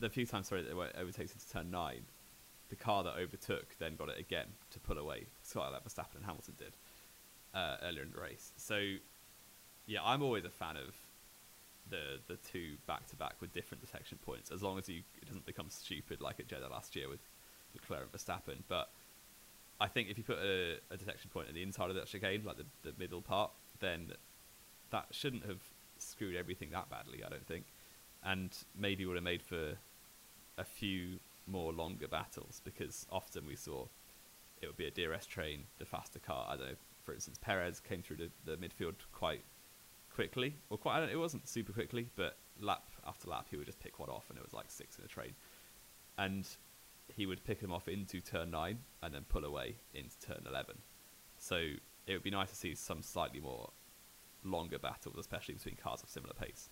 [0.00, 2.02] The few times, sorry, that there were overtakes into turn nine,
[2.70, 6.16] the car that overtook then got it again to pull away, sort of like Verstappen
[6.16, 6.72] and Hamilton did
[7.54, 8.50] uh, earlier in the race.
[8.56, 8.82] So,
[9.86, 10.92] yeah, I'm always a fan of
[11.88, 15.26] the the two back to back with different detection points, as long as you it
[15.26, 17.20] doesn't become stupid like at Jeddah last year with
[17.74, 18.64] Leclerc and Verstappen.
[18.66, 18.90] But
[19.80, 22.42] I think if you put a, a detection point at the inside of that chicane,
[22.44, 24.12] like the, the middle part, then
[24.90, 25.60] that shouldn't have
[25.98, 27.66] screwed everything that badly, I don't think.
[28.24, 29.76] And maybe would have made for
[30.58, 33.86] a few more longer battles because often we saw
[34.60, 36.46] it would be a DRS train, the faster car.
[36.48, 39.44] I don't know, for instance, Perez came through the, the midfield quite
[40.12, 43.98] quickly, or quite, it wasn't super quickly, but lap after lap he would just pick
[43.98, 45.34] one off and it was like six in a train.
[46.16, 46.48] And
[47.14, 50.76] he would pick them off into turn nine and then pull away into turn 11.
[51.38, 51.56] So
[52.06, 53.70] it would be nice to see some slightly more
[54.44, 56.68] longer battles, especially between cars of similar pace.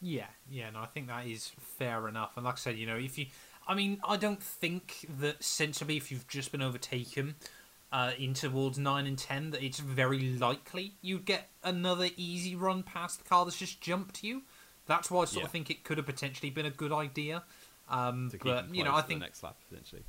[0.00, 2.36] Yeah, yeah, no, I think that is fair enough.
[2.36, 3.26] And like I said, you know, if you,
[3.68, 7.34] I mean, I don't think that sensibly, if you've just been overtaken
[7.92, 12.82] uh, in towards nine and ten, that it's very likely you'd get another easy run
[12.82, 14.42] past the car that's just jumped you.
[14.86, 15.44] That's why I sort Yeah.
[15.44, 17.42] of think it could have potentially been a good idea.
[17.90, 20.02] Um, but you know, I think the next lap potentially.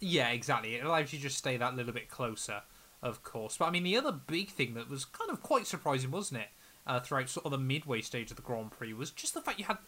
[0.00, 0.76] yeah, exactly.
[0.76, 2.62] It allows you to just stay that little bit closer,
[3.02, 3.56] of course.
[3.56, 6.48] But I mean, the other big thing that was kind of quite surprising, wasn't it,
[6.86, 9.58] uh, throughout sort of the midway stage of the Grand Prix, was just the fact
[9.58, 9.78] you had,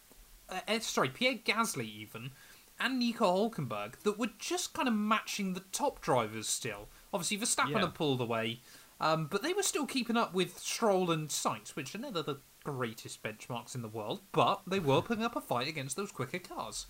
[0.48, 2.32] uh, eh, sorry, Pierre Gasly even,
[2.80, 6.88] and Nico Hulkenberg that were just kind of matching the top drivers still.
[7.12, 7.80] Obviously, Verstappen Yeah.
[7.80, 8.60] had pulled away,
[9.00, 12.40] um, but they were still keeping up with Stroll and Sainz, which are never the
[12.64, 16.38] greatest benchmarks in the world, but they were putting up a fight against those quicker
[16.40, 16.86] cars.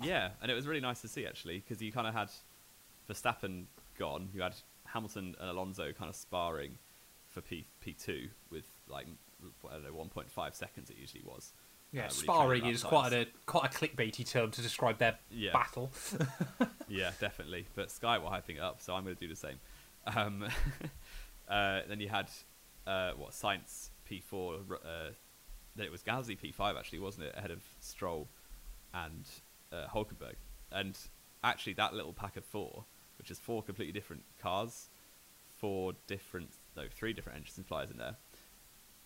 [0.00, 2.30] Yeah, and it was really nice to see actually because you kind of had
[3.10, 3.64] Verstappen
[3.98, 4.54] gone, you had
[4.86, 6.78] Hamilton and Alonso kind of sparring
[7.28, 9.06] for P P two with like
[9.68, 11.52] I don't know one point five seconds it usually was.
[11.92, 15.52] Yeah, uh, really sparring is quite a quite a clickbaity term to describe their Yeah.
[15.52, 15.90] battle.
[16.88, 17.66] yeah, definitely.
[17.74, 19.60] But Sky were hyping it up, so I'm going to do the same.
[20.16, 20.44] Um,
[21.48, 22.30] uh, then you had
[22.86, 24.60] uh, what Sainz P4.
[24.72, 24.76] Uh,
[25.76, 27.34] then it was Gasly P5 actually, wasn't it?
[27.36, 28.28] Ahead of Stroll
[28.94, 29.26] and
[29.72, 30.34] uh, Hulkenberg.
[30.70, 30.98] And
[31.42, 32.84] actually, that little pack of four,
[33.18, 34.88] which is four completely different cars,
[35.58, 38.16] four different, no, three different engines and suppliers in there.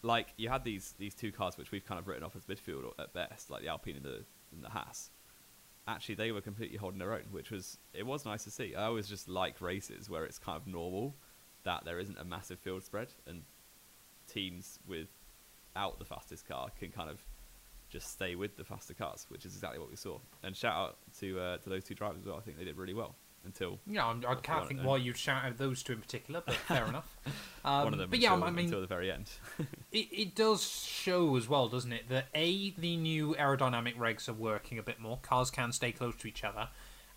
[0.03, 2.93] Like you had these these two cars, which we've kind of written off as midfield
[2.99, 5.11] at best, like the Alpine and the and the Haas
[5.89, 8.75] actually they were completely holding their own, which was it was nice to see.
[8.75, 11.15] I always just like races where it's kind of normal
[11.65, 13.43] that there isn't a massive field spread and
[14.29, 17.25] teams without the fastest car can kind of
[17.97, 20.19] just stay with the faster cars, which is exactly what we saw.
[20.43, 22.37] And shout out to uh, to those two drivers as well.
[22.37, 23.15] I think they did really well
[23.47, 26.43] until Yeah, I'm, I can't one think why you'd shout out those two in particular,
[26.45, 27.17] but fair enough.
[27.65, 28.11] Um, one of them.
[28.11, 29.31] But yeah, until, I mean, until the very end.
[29.93, 34.35] it, it does show as well, doesn't it, that A, the new aerodynamic regs are
[34.35, 35.19] working a bit more.
[35.23, 36.69] Cars can stay close to each other.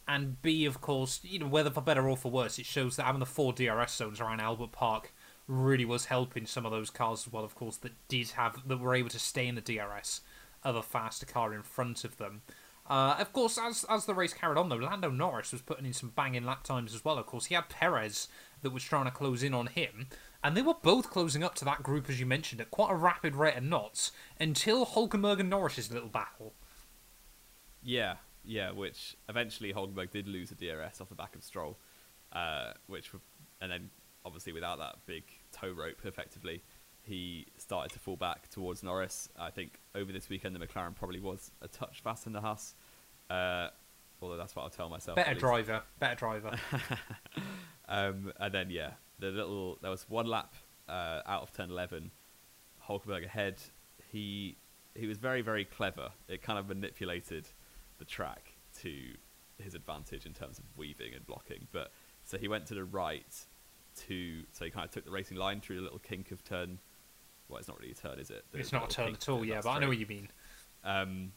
[0.08, 3.04] And B, of course, you know, whether for better or for worse, it shows that
[3.04, 5.13] having the four DRS zones around Albert Park
[5.48, 8.80] really was helping some of those cars as well, of course, that did have, that
[8.80, 10.22] were able to stay in the DRS
[10.63, 12.41] of a faster car in front of them.
[12.89, 15.93] Uh, of course, as as the race carried on, though, Lando Norris was putting in
[15.93, 17.19] some banging lap times as well.
[17.19, 18.28] Of course, he had Perez
[18.62, 20.08] that was trying to close in on him,
[20.43, 22.95] and they were both closing up to that group, as you mentioned, at quite a
[22.95, 26.54] rapid rate of knots until Hulkenberg and Norris's little battle.
[27.84, 28.72] Yeah, yeah.
[28.72, 31.78] Which eventually Hulkenberg did lose a DRS off the back of Stroll,
[32.34, 33.12] uh, which
[33.62, 33.91] and then
[34.26, 36.63] obviously without that big tow rope, effectively,
[37.10, 39.30] he started to fall back towards Norris.
[39.38, 42.76] I think over this weekend the McLaren probably was a touch faster than the Haas,
[43.30, 43.69] uh,
[44.22, 45.15] although that's what I'll tell myself.
[45.15, 46.52] Better driver, better driver.
[47.89, 50.54] Um, and then yeah, the little there was one lap
[50.88, 52.12] uh, out of turn eleven,
[52.88, 53.60] Hulkenberg ahead.
[54.12, 54.58] He
[54.95, 56.10] he was very very clever.
[56.28, 57.48] It kind of manipulated
[57.98, 58.93] the track to
[59.58, 61.67] his advantage in terms of weaving and blocking.
[61.72, 61.91] But
[62.24, 63.36] so he went to the right
[64.08, 66.80] to so he kind of took the racing line through the little kink of turn.
[67.50, 68.46] Well, it's not really a turn, is it?
[68.52, 70.30] The it's not a turn at all, yeah, but I know what you mean.
[70.84, 71.32] Um,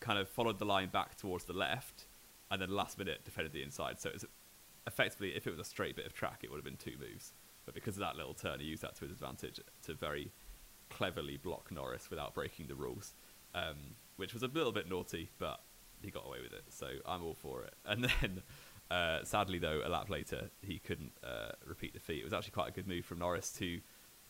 [0.00, 2.06] kind of followed the line back towards the left,
[2.50, 3.98] and then last minute defended the inside.
[4.00, 4.24] So it's
[4.86, 7.32] effectively, if it was a straight bit of track, it would have been two moves.
[7.64, 10.30] But because of that little turn, he used that to his advantage to very
[10.90, 13.14] cleverly block Norris without breaking the rules,
[13.54, 15.60] um, which was a little bit naughty, but
[16.02, 16.64] he got away with it.
[16.68, 17.74] So I'm all for it.
[17.86, 18.42] And then,
[18.90, 22.20] uh, sadly though, a lap later, he couldn't uh, repeat the feat.
[22.20, 23.80] It was actually quite a good move from Norris to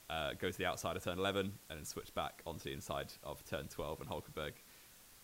[0.08, 3.12] uh, go to the outside of turn 11 and then switch back onto the inside
[3.24, 4.52] of turn 12, and Hulkenberg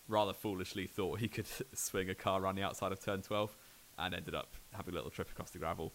[0.09, 3.57] rather foolishly thought he could swing a car around the outside of turn 12
[3.99, 5.93] and ended up having a little trip across the gravel.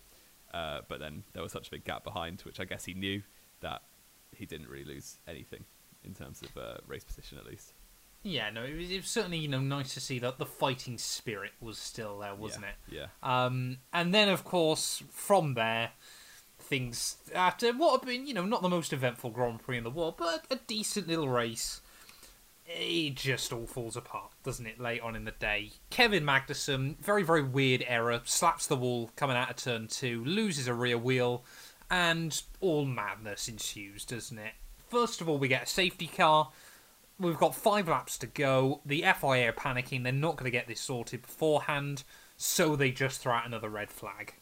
[0.53, 3.21] Uh, but then there was such a big gap behind, which I guess he knew
[3.59, 3.81] that
[4.35, 5.65] he didn't really lose anything
[6.03, 7.73] in terms of uh, race position, at least.
[8.23, 10.97] Yeah, no, it was, it was certainly you know nice to see that the fighting
[10.97, 12.99] spirit was still there, wasn't yeah.
[12.99, 13.09] it?
[13.23, 13.45] Yeah.
[13.45, 15.91] Um, and then of course from there,
[16.67, 19.89] things after what have been you know not the most eventful Grand Prix in the
[19.89, 21.81] world, but a decent little race.
[22.69, 24.79] It just all falls apart, doesn't it?
[24.79, 29.37] Late on in the day, Kevin Magnussen, very very weird error, slaps the wall coming
[29.37, 31.45] out of turn two, loses a rear wheel,
[31.89, 34.53] and all madness ensues, doesn't it?
[34.89, 36.51] First of all, we get a safety car.
[37.19, 38.81] We've got five laps to go.
[38.85, 40.03] The FIA are panicking.
[40.03, 42.03] They're not going to get this sorted beforehand,
[42.35, 44.35] so they just throw out another red flag.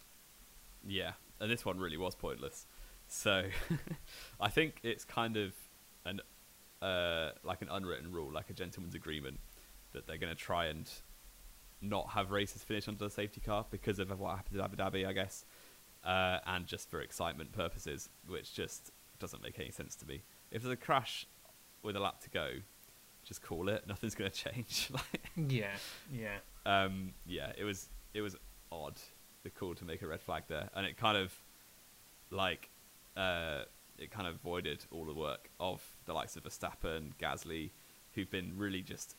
[0.86, 2.66] Yeah, and this one really was pointless.
[3.08, 3.44] So
[4.40, 5.54] I think it's kind of
[6.06, 6.22] an
[6.82, 9.40] uh, like an unwritten rule, like a gentleman's agreement,
[9.94, 10.90] that they're going to try and
[11.82, 15.08] not have races finish under the safety car because of what happened in Abu Dhabi,
[15.08, 15.46] I guess,
[16.04, 20.24] uh, and just for excitement purposes, which just doesn't make any sense to me.
[20.52, 21.28] If there's a crash
[21.84, 22.50] with a lap to go,
[23.24, 23.84] just call it.
[23.88, 24.90] Nothing's going to change.
[24.92, 25.76] like, Yeah,
[26.12, 26.38] yeah.
[26.66, 28.36] um, yeah, it was it was
[28.72, 28.96] odd
[29.46, 31.34] the call to make a red flag there, and it kind of
[32.32, 32.70] like
[33.16, 33.62] uh,
[33.98, 37.70] it kind of voided all the work of the likes of Verstappen, Gasly,
[38.14, 39.16] who've been really just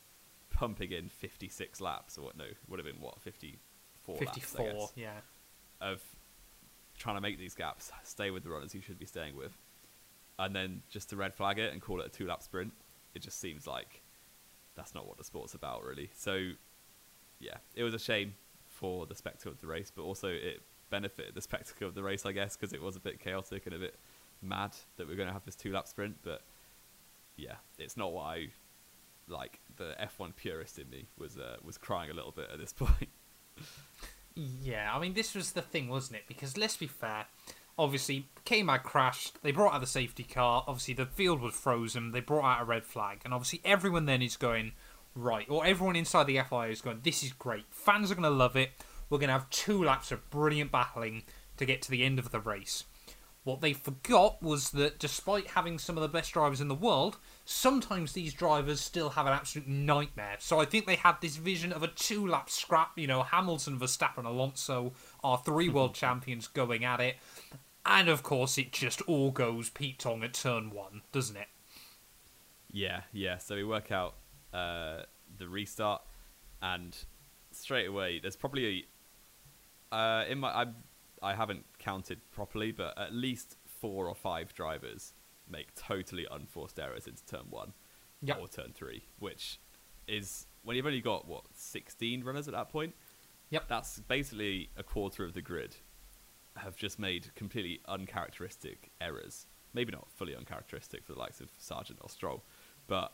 [0.50, 2.36] pumping in 56 laps, or what?
[2.36, 5.10] No, would have been what 54, laps, I 54, guess, yeah.
[5.80, 6.02] of
[6.98, 9.56] trying to make these gaps, stay with the runners you should be staying with,
[10.38, 12.72] and then just to red flag it and call it a two lap sprint,
[13.14, 14.02] it just seems like
[14.74, 16.10] that's not what the sport's about, really.
[16.14, 16.50] So,
[17.38, 18.34] yeah, it was a shame
[18.76, 22.26] for the spectacle of the race, but also it benefited the spectacle of the race,
[22.26, 23.98] I guess, because it was a bit chaotic and a bit
[24.42, 26.16] mad that we are going to have this two lap sprint.
[26.22, 26.42] But
[27.36, 28.48] yeah, it's not what I
[29.28, 29.60] like.
[29.76, 33.08] The F1 purist in me was uh, was crying a little bit at this point.
[34.34, 36.24] Yeah, I mean, this was the thing, wasn't it?
[36.28, 37.26] Because let's be fair.
[37.78, 39.42] Obviously, K-Mag crashed.
[39.42, 40.64] They brought out the safety car.
[40.66, 42.12] Obviously, the field was frozen.
[42.12, 43.20] They brought out a red flag.
[43.24, 44.72] And obviously, everyone then is going,
[45.16, 47.64] right, or everyone inside the FIA is going, this is great.
[47.70, 48.70] Fans are going to love it.
[49.08, 51.22] We're going to have two laps of brilliant battling
[51.56, 52.84] to get to the end of the race.
[53.44, 57.16] What they forgot was that despite having some of the best drivers in the world,
[57.44, 60.36] sometimes these drivers still have an absolute nightmare.
[60.40, 63.78] So I think they had this vision of a two lap scrap, you know, Hamilton,
[63.78, 67.18] Verstappen, Alonso, our three world champions going at it.
[67.84, 71.46] And of course, it just all goes Pete Tong at turn one, doesn't it?
[72.72, 73.38] Yeah, yeah.
[73.38, 74.16] So we work out
[74.56, 75.02] uh,
[75.38, 76.02] the restart,
[76.62, 76.96] and
[77.52, 78.86] straight away, there's probably
[79.92, 80.66] a, uh, in my I
[81.22, 85.12] I haven't counted properly, but at least four or five drivers
[85.48, 87.72] make totally unforced errors into turn one
[88.22, 88.38] Yep.
[88.40, 89.60] or turn three, which
[90.08, 92.94] is when you've only got what 16 runners at that point.
[93.50, 93.68] Yep.
[93.68, 95.76] That's basically a quarter of the grid
[96.56, 99.46] have just made completely uncharacteristic errors.
[99.74, 102.42] Maybe not fully uncharacteristic for the likes of Sargent or Stroll,
[102.86, 103.12] but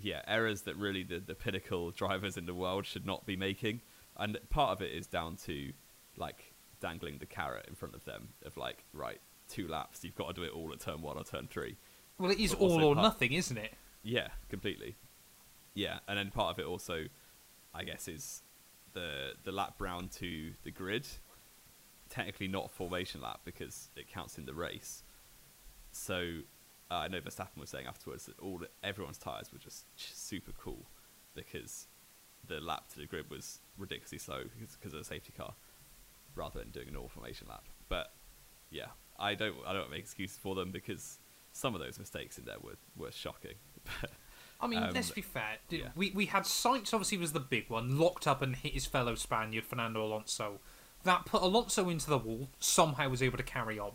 [0.00, 3.80] yeah, errors that really the, the pinnacle drivers in the world should not be making.
[4.16, 5.72] And part of it is down to
[6.16, 10.28] like dangling the carrot in front of them of like, right, two laps, you've got
[10.28, 11.76] to do it all at turn one or turn three.
[12.18, 13.74] Well, it is But all or part- nothing, isn't it?
[14.02, 14.96] Yeah, completely.
[15.74, 17.06] Yeah, and then part of it also,
[17.74, 18.42] I guess, is
[18.92, 21.06] the the lap round to the grid.
[22.08, 25.02] Technically not a formation lap because it counts in the race.
[25.90, 26.40] So
[26.94, 30.86] uh, I know Verstappen was saying afterwards that all everyone's tires were just super cool
[31.34, 31.88] because
[32.46, 34.44] the lap to the grid was ridiculously slow
[34.80, 35.54] because, of the safety car,
[36.34, 37.64] rather than doing a normal formation lap.
[37.88, 38.12] But
[38.70, 38.88] yeah,
[39.18, 41.18] I don't I don't make excuses for them because
[41.52, 43.54] some of those mistakes in there were were shocking.
[44.60, 45.58] I mean, Um, let's be fair.
[45.68, 45.88] Yeah.
[45.96, 49.14] We we had Sainz obviously was the big one, locked up and hit his fellow
[49.14, 50.60] Spaniard Fernando Alonso.
[51.02, 52.48] That put Alonso into the wall.
[52.60, 53.92] Somehow was able to carry on.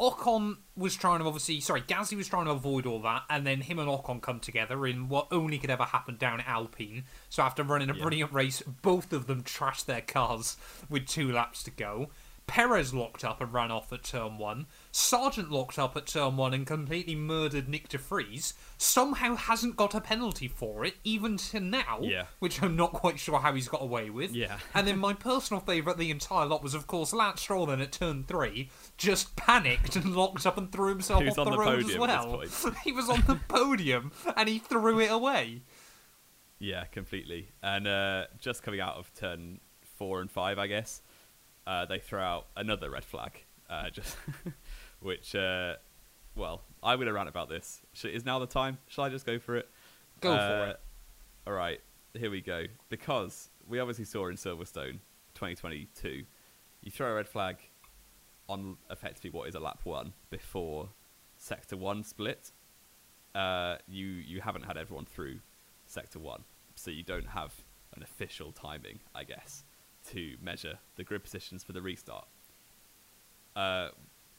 [0.00, 3.60] Ocon was trying to obviously, sorry, Gasly was trying to avoid all that, and then
[3.60, 7.04] him and Ocon come together in what only could ever happen down at Alpine.
[7.28, 8.02] So after running a Yeah.
[8.02, 10.56] brilliant race, both of them trashed their cars
[10.88, 12.10] with two laps to go.
[12.46, 14.66] Perez locked up and ran off at turn one.
[14.94, 18.52] Sargent locked up at turn one and completely murdered Nick De Vries.
[18.76, 22.26] Somehow hasn't got a penalty for it, even to now, Yeah.
[22.40, 24.32] which I'm not quite sure how he's got away with.
[24.34, 24.58] Yeah.
[24.74, 27.92] And then my personal favourite the entire lot was, of course, Lance Stroll then at
[27.92, 28.68] turn three,
[28.98, 31.96] just panicked and locked up and threw himself Who's off on the, the road as
[31.96, 32.42] well.
[32.84, 35.62] he was on the podium and he threw it away.
[36.58, 37.48] Yeah, completely.
[37.62, 39.60] And uh, just coming out of turn
[39.96, 41.00] four and five, I guess,
[41.66, 43.44] uh, they throw out another red flag.
[43.70, 44.16] Uh, just
[45.02, 45.74] which, uh,
[46.36, 47.82] well, I'm going to rant about this.
[48.04, 48.78] Is now the time?
[48.88, 49.68] Shall I just go for it?
[50.20, 50.80] Go for Uh, it.
[51.46, 51.80] All right,
[52.14, 52.64] here we go.
[52.88, 55.00] Because we obviously saw in Silverstone
[55.34, 56.24] 2022,
[56.82, 57.56] you throw a red flag
[58.48, 60.88] on effectively what is a lap one before
[61.36, 62.52] sector one split.
[63.34, 65.38] Uh, you you haven't had everyone through
[65.86, 66.44] sector one,
[66.74, 67.52] so you don't have
[67.96, 69.64] an official timing, I guess,
[70.10, 72.26] to measure the grid positions for the restart.
[73.56, 73.88] Uh,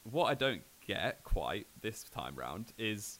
[0.04, 3.18] what I don't get quite this time round is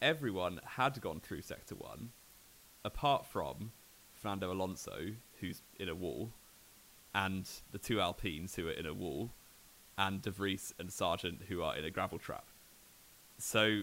[0.00, 2.10] everyone had gone through sector one,
[2.84, 3.72] apart from
[4.14, 6.32] Fernando Alonso, who's in a wall,
[7.14, 9.30] and the two Alpines who are in a wall,
[9.98, 12.46] and De Vries and Sargent who are in a gravel trap.
[13.38, 13.82] So,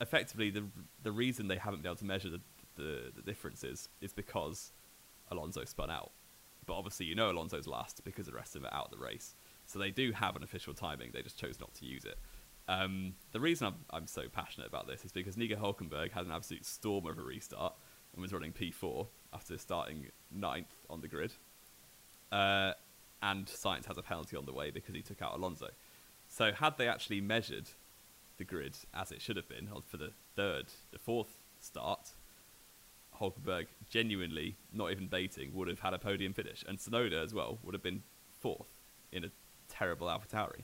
[0.00, 0.64] effectively, the
[1.02, 2.40] the reason they haven't been able to measure the,
[2.76, 4.72] the, the differences is because
[5.30, 6.12] Alonso spun out.
[6.66, 9.04] But obviously, you know Alonso's last because the rest of them are out of the
[9.04, 9.34] race.
[9.68, 11.10] So they do have an official timing.
[11.12, 12.18] They just chose not to use it.
[12.68, 16.32] Um, the reason I'm, I'm so passionate about this is because Nico Hulkenberg had an
[16.32, 17.74] absolute storm of a restart
[18.12, 21.32] and was running P4 after starting ninth on the grid.
[22.32, 22.72] Uh,
[23.22, 25.68] and Sainz has a penalty on the way because he took out Alonso.
[26.28, 27.68] So had they actually measured
[28.38, 32.12] the grid as it should have been for the third, the fourth start,
[33.20, 37.58] Hulkenberg genuinely, not even baiting, would have had a podium finish, and Tsunoda as well
[37.62, 38.02] would have been
[38.40, 38.68] fourth
[39.12, 39.30] in a
[39.78, 40.62] terrible AlphaTauri.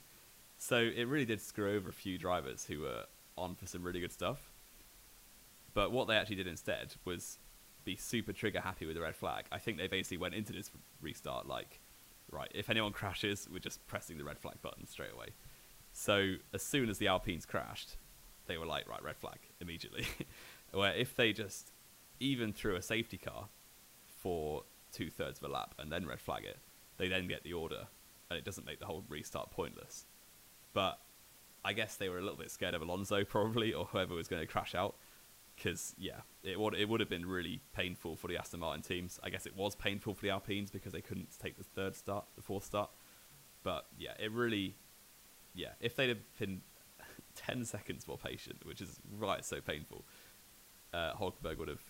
[0.57, 3.05] So it really did screw over a few drivers who were
[3.37, 4.51] on for some really good stuff.
[5.73, 7.39] But what they actually did instead was
[7.85, 9.45] be super trigger happy with the red flag.
[9.53, 10.71] I think they basically went into this
[11.03, 11.81] restart like,
[12.31, 15.29] right, if anyone crashes, we're just pressing the red flag button straight away.
[15.93, 17.97] So as soon as the Alpines crashed,
[18.47, 20.07] they were like, right, red flag immediately.
[20.73, 21.73] Where if they just
[22.21, 23.49] even threw a safety car
[24.07, 26.59] for two thirds of a lap and then red flag it,
[26.97, 27.87] they then get the order,
[28.31, 30.07] and it doesn't make the whole restart pointless.
[30.73, 30.99] But
[31.65, 34.43] I guess they were a little bit scared of Alonso probably, or whoever was going
[34.43, 34.97] to crash out,
[35.57, 39.19] because yeah, it would it would have been really painful for the Aston Martin teams.
[39.23, 42.27] I guess it was painful for the Alpines because they couldn't take the third start,
[42.37, 42.91] the fourth start.
[43.63, 44.77] But yeah, it really,
[45.55, 46.61] yeah, if they'd have been
[47.35, 50.05] ten seconds more patient, which is right so painful,
[50.93, 51.83] uh, would have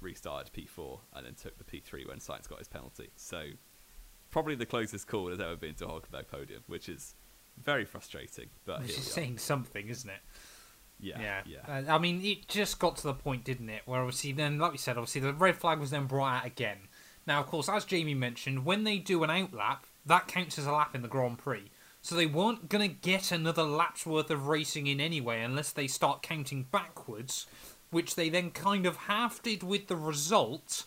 [0.00, 3.10] restarted P4 and then took the P3 when Sainz got his penalty.
[3.16, 3.46] So
[4.36, 7.14] probably the closest call has ever been to Hulkenberg podium, which is
[7.56, 8.50] very frustrating.
[8.66, 9.14] But Which here is we are.
[9.14, 10.20] saying something, isn't it?
[11.00, 11.40] yeah, yeah.
[11.46, 13.80] yeah, Uh, I mean, it just got to the point, didn't it?
[13.86, 16.76] Where obviously, then, like we said, obviously the red flag was then brought out again.
[17.26, 20.72] Now, of course, as Jamie mentioned, when they do an outlap, that counts as a
[20.72, 21.70] lap in the Grand Prix.
[22.02, 25.86] So they weren't going to get another lap's worth of racing in anyway unless they
[25.86, 27.46] start counting backwards,
[27.90, 30.84] which they then kind of half did with the result,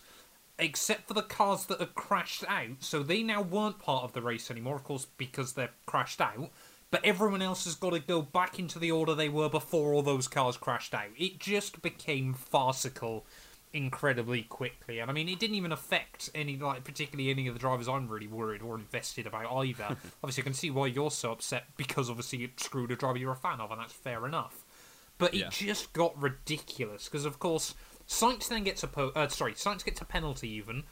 [0.60, 2.76] except for the cars that had crashed out.
[2.80, 6.50] So they now weren't part of the race anymore, of course, because they're crashed out.
[6.90, 10.02] But everyone else has got to go back into the order they were before all
[10.02, 11.10] those cars crashed out.
[11.16, 13.24] It just became farcical
[13.72, 14.98] incredibly quickly.
[14.98, 18.08] And I mean, it didn't even affect any, like, particularly any of the drivers I'm
[18.08, 19.96] really worried or invested about either.
[20.24, 23.32] obviously, I can see why you're so upset because obviously it screwed a driver you're
[23.32, 24.64] a fan of, and that's fair enough.
[25.18, 25.48] But it Yeah.
[25.50, 27.74] just got ridiculous because, of course,
[28.10, 30.82] Sainz then gets a po- uh, sorry, Sainz gets a penalty even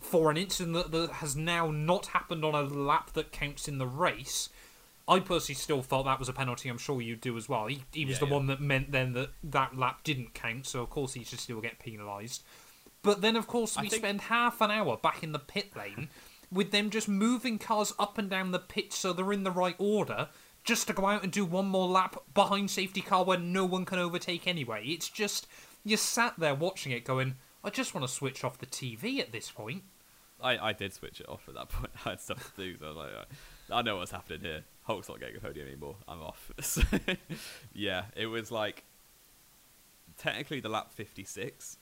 [0.00, 3.78] for an incident that, that has now not happened on a lap that counts in
[3.78, 4.48] the race.
[5.06, 6.68] I personally still felt that was a penalty.
[6.68, 7.66] I'm sure you do as well.
[7.66, 8.32] He, he was Yeah, the yeah.
[8.32, 11.60] one that meant then that that lap didn't count, so of course he should still
[11.60, 12.42] get penalised.
[13.02, 16.08] But then, of course, we think- spend half an hour back in the pit lane
[16.50, 19.76] with them just moving cars up and down the pitch so they're in the right
[19.78, 20.28] order,
[20.64, 23.84] just to go out and do one more lap behind safety car where no one
[23.84, 24.82] can overtake anyway.
[24.86, 25.46] It's just
[25.84, 29.32] you sat there watching it, going, "I just want to switch off the TV at
[29.32, 29.84] this point."
[30.40, 31.90] I, I did switch it off at that point.
[32.04, 33.28] I had stuff to do, so I was like, "Alright,
[33.70, 34.64] I know what's happening here.
[34.84, 35.96] Hulk's not getting a podium anymore.
[36.06, 36.50] I'm off.
[36.62, 36.82] So,
[37.72, 38.84] yeah, it was like
[40.16, 41.78] technically the lap 56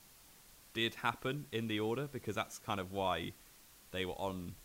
[0.73, 3.33] did happen in the order because that's kind of why
[3.91, 4.55] they were on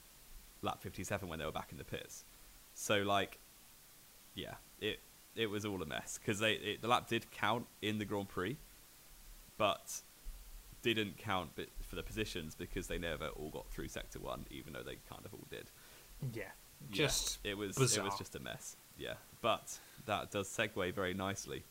[0.63, 2.25] lap 57 when they were back in the pits.
[2.75, 3.39] So like,
[4.35, 5.01] yeah, it
[5.35, 8.29] it was all a mess because they it, the lap did count in the Grand
[8.29, 8.57] Prix,
[9.59, 10.01] but
[10.83, 11.51] didn't count
[11.83, 15.25] for the positions because they never all got through sector one, even though they kind
[15.25, 15.71] of all did.
[16.33, 16.45] Yeah,
[16.91, 18.77] Yeah, just it was it was just a mess.
[18.97, 21.65] Yeah, but that does segue very nicely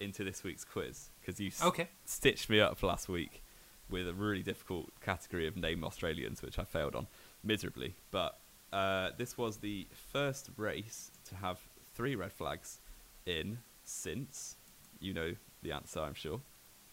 [0.00, 1.88] into this week's quiz because you s- Okay.
[2.04, 3.42] stitched me up last week
[3.88, 7.06] with a really difficult category of name Australians, which I failed on
[7.44, 7.94] miserably.
[8.10, 8.38] But
[8.72, 11.58] uh, this was the first race to have
[11.94, 12.80] three red flags
[13.24, 14.56] in since
[15.00, 16.40] you know the answer, I'm sure.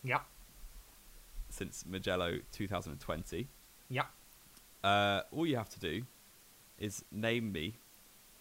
[0.03, 0.19] Yeah,
[1.49, 3.47] Since Mugello 2020.
[3.89, 4.03] yeah.
[4.83, 6.03] Uh, all you have to do
[6.77, 7.75] is name me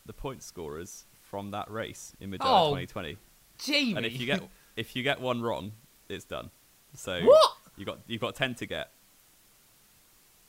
[0.05, 3.17] the point scorers from that race in Mugello Oh, 2020.
[3.59, 3.95] Jamie.
[3.97, 4.43] And if you get
[4.75, 5.73] if you get one wrong,
[6.09, 6.51] it's done.
[6.95, 7.53] So What?
[7.77, 8.91] you got you've got 10 to get.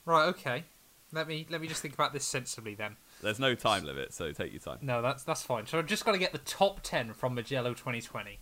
[0.06, 0.64] right, okay.
[1.12, 2.96] Let me let me just think about this sensibly then.
[3.22, 4.80] There's no time limit, so take your time.
[4.82, 5.68] No, that's that's fine.
[5.68, 8.40] So I've just got to get the top ten from Mugello 2020.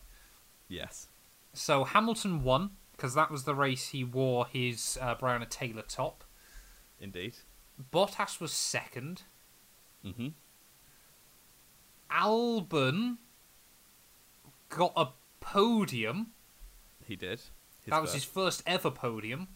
[0.70, 1.08] Yes.
[1.54, 6.24] So Hamilton won because that was the race he wore his uh, Breonna Taylor top.
[7.00, 7.36] Indeed.
[7.92, 9.24] Bottas was second.
[10.04, 10.30] hmm
[12.12, 13.18] Albon
[14.70, 15.08] got a
[15.40, 16.28] podium.
[17.08, 17.40] He did.
[17.40, 19.48] His that was his first ever podium.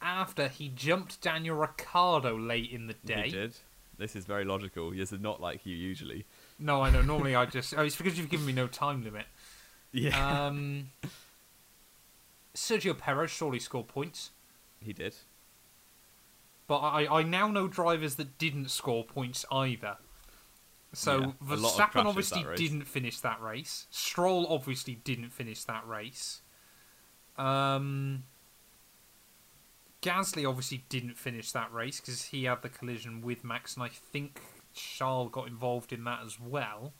[0.00, 3.24] After he jumped Daniel Ricciardo late in the day.
[3.24, 3.54] He did.
[3.98, 4.90] This is very logical.
[4.92, 6.24] This is not like you usually.
[6.58, 7.02] No, I know.
[7.02, 7.74] Normally I just.
[7.76, 9.26] Oh, it's because you've given me no time limit.
[9.92, 10.46] Yeah.
[10.46, 10.90] Um,
[12.54, 14.30] Sergio Perez surely scored points.
[14.80, 15.14] he did.
[16.68, 19.98] But I, I now know drivers that didn't score points either.
[20.92, 22.58] So Yeah, a lot of Verstappen crashes obviously race.
[22.58, 23.86] didn't finish that race.
[23.90, 26.40] Stroll obviously didn't finish that race.
[27.36, 28.24] Um,
[30.02, 33.88] Gasly obviously didn't finish that race because he had the collision with Max, and I
[33.88, 34.40] think
[34.76, 36.92] Charles got involved in that as well.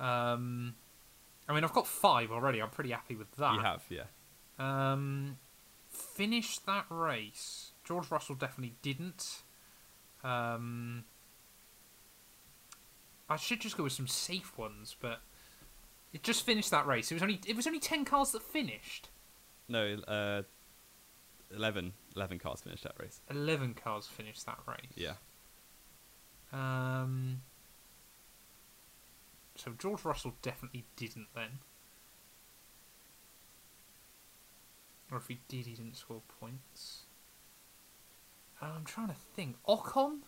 [0.00, 0.74] Um,
[1.48, 2.60] I mean, I've got five already.
[2.62, 3.54] I'm pretty happy with that.
[3.54, 4.04] You have, yeah.
[4.58, 5.38] Um,
[5.90, 7.72] finished that race.
[7.84, 9.42] George Russell definitely didn't.
[10.22, 11.04] Um,
[13.28, 15.20] I should just go with some safe ones, but
[16.12, 17.10] it just finished that race.
[17.10, 19.08] It was only it was only ten cars that finished.
[19.68, 20.42] No, uh,
[21.54, 23.20] 11, 11 cars finished that race.
[23.30, 24.92] Eleven cars finished that race.
[24.94, 25.12] Yeah.
[26.52, 27.42] Um.
[29.56, 31.58] So George Russell definitely didn't then.
[35.10, 37.04] Or if he did, he didn't score points.
[38.60, 39.56] I'm trying to think.
[39.66, 40.18] Ocon?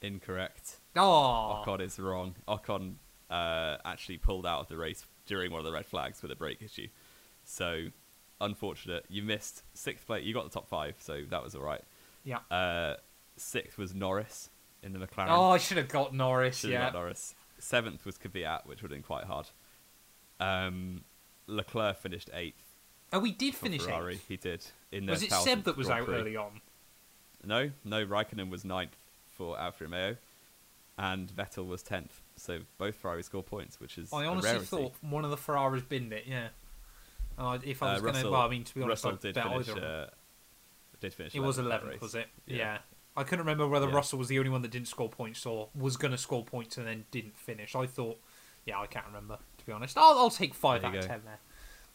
[0.00, 0.78] Incorrect.
[0.96, 2.36] Oh, Ocon is wrong.
[2.46, 2.94] Ocon
[3.30, 6.36] uh, actually pulled out of the race during one of the red flags with a
[6.36, 6.88] brake issue.
[7.44, 7.86] So,
[8.40, 9.04] unfortunate.
[9.08, 10.24] You missed sixth place.
[10.24, 11.82] You got the top five, so that was all right.
[12.24, 12.38] yeah.
[12.50, 12.96] Uh,
[13.36, 14.50] sixth was Norris
[14.82, 15.26] in the McLaren.
[15.28, 16.58] Oh, I should have got Norris.
[16.58, 16.86] Should've yeah.
[16.86, 17.34] got Norris.
[17.58, 19.46] Seventh was Kvyat, which would have been quite hard.
[20.40, 21.02] Um,
[21.46, 22.68] Leclerc finished eighth
[23.12, 24.14] Oh, we did finish Ferrari.
[24.14, 24.28] eighth.
[24.28, 24.66] He did.
[24.92, 26.60] In Was it Seb that was out early on?
[27.44, 28.04] No, no.
[28.04, 28.96] Raikkonen was ninth
[29.30, 30.16] for Alfa Romeo,
[30.98, 32.20] and Vettel was tenth.
[32.36, 36.12] So both Ferrari scored points, which is I honestly thought one of the Ferraris binned
[36.12, 36.24] it.
[36.26, 36.48] Yeah.
[37.38, 39.20] Uh, if I Uh, was going to, well, I mean, to be honest, Russell I'd
[39.20, 39.68] did bet finish.
[39.68, 39.86] either.
[39.86, 40.06] Uh,
[41.00, 41.34] did finish.
[41.34, 42.26] It was 11th that 11th, was it?
[42.46, 42.56] Yeah.
[42.56, 42.78] Yeah.
[43.18, 43.94] I couldn't remember whether Yeah.
[43.94, 46.78] Russell was the only one that didn't score points or was going to score points
[46.78, 47.74] and then didn't finish.
[47.74, 48.18] I thought,
[48.64, 49.98] yeah, I can't remember to be honest.
[49.98, 51.40] I'll, I'll take five There out of ten there.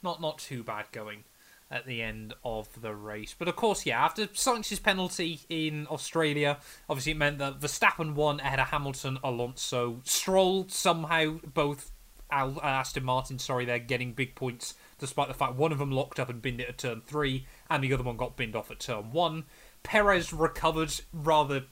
[0.02, 1.24] Not not too bad going
[1.72, 6.58] at the end of the race, but of course, yeah, after Sainz's penalty in Australia,
[6.88, 11.92] obviously it meant that Verstappen won ahead of Hamilton, Alonso, Stroll somehow both.
[12.32, 15.92] Al- uh, Aston Martin, sorry, they're getting big points despite the fact one of them
[15.92, 18.72] locked up and binned it at turn three, and the other one got binned off
[18.72, 19.44] at turn one.
[19.84, 21.66] Perez recovered rather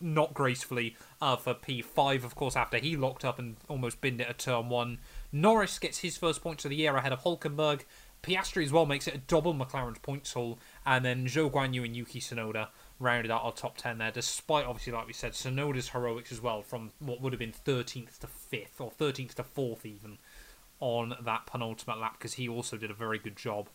[0.00, 4.28] not gracefully uh, for P5, of course, after he locked up and almost binned it
[4.28, 4.98] at turn one.
[5.32, 7.82] Norris gets his first points of the year ahead of Hulkenberg.
[8.22, 11.94] Piastri as well makes it a double McLaren's points haul, and then Zhou Guanyu and
[11.96, 16.32] Yuki Tsunoda rounded out our top 10 there, despite, obviously, like we said, Tsunoda's heroics
[16.32, 20.18] as well, from what would have been 13th to 5th, or 13th to 4th even,
[20.80, 23.68] on that penultimate lap, because he also did a very good job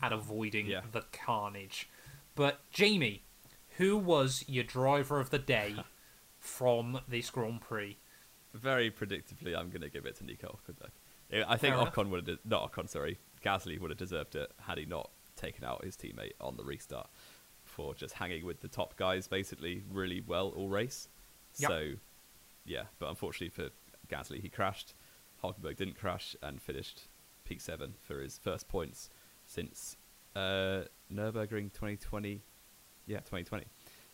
[0.00, 0.82] at avoiding Yeah.
[0.92, 1.88] the carnage.
[2.34, 3.24] But, Jamie,
[3.78, 5.76] who was your driver of the day
[6.38, 7.96] from this Grand Prix?
[8.52, 11.44] Very predictably, I'm going to give it to Nico Hulkenberg.
[11.46, 11.94] I think Fair enough.
[11.94, 15.64] Ocon would have, not Ocon, sorry, Gasly would have deserved it had he not taken
[15.64, 17.08] out his teammate on the restart
[17.64, 21.08] for just hanging with the top guys basically really well all race.
[21.58, 21.70] Yep.
[21.70, 21.92] So,
[22.64, 23.70] yeah, but unfortunately for
[24.12, 24.94] Gasly, he crashed.
[25.44, 27.06] Hulkenberg didn't crash and finished
[27.48, 29.08] P7 for his first points
[29.46, 29.96] since
[30.34, 32.42] uh, Nürburgring 2020.
[33.08, 33.64] Yeah, 2020.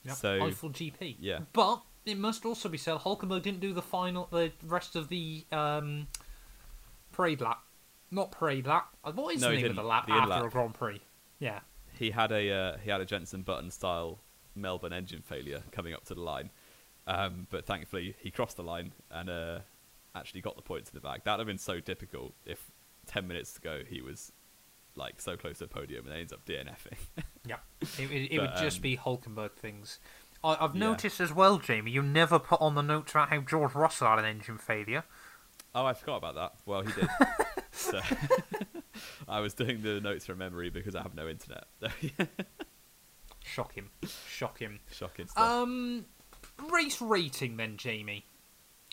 [0.05, 0.15] Yep.
[0.17, 1.17] So, Eiffel GP.
[1.21, 1.41] yeah.
[1.53, 5.45] But it must also be said Hulkenberg didn't do the final, the rest of the
[5.53, 6.07] um,
[7.13, 7.63] parade lap,
[8.11, 8.89] not parade lap.
[9.05, 10.45] uh, What is No, the name of the lap The after in-lap.
[10.47, 11.01] a Grand Prix?
[11.39, 11.61] Yeah,
[11.99, 14.19] he had a uh, he had a Jensen Button style
[14.55, 16.51] Melbourne engine failure coming up to the line,
[17.07, 19.59] um, but thankfully he crossed the line and uh,
[20.15, 21.23] actually got the points in the bag.
[21.25, 22.71] That would have been so difficult if
[23.07, 24.33] ten minutes to go he was
[24.97, 26.97] like so close to the podium and ends up DNFing.
[27.47, 27.57] yeah.
[27.99, 29.99] It, it, it But, would just um, be Hulkenberg things.
[30.43, 30.81] I, I've Yeah.
[30.81, 31.91] noticed as well, Jamie.
[31.91, 35.05] You never put on the notes about how George Russell had an engine failure.
[35.75, 36.53] oh, I forgot about that.
[36.67, 37.09] Well, he did.
[37.73, 38.01] so
[39.29, 41.65] I was doing the notes from memory because I have no internet.
[43.45, 43.91] Shock him,
[44.29, 44.81] shock him.
[44.91, 45.43] Shocking stuff.
[45.45, 46.07] Um,
[46.71, 48.25] race rating then, Jamie.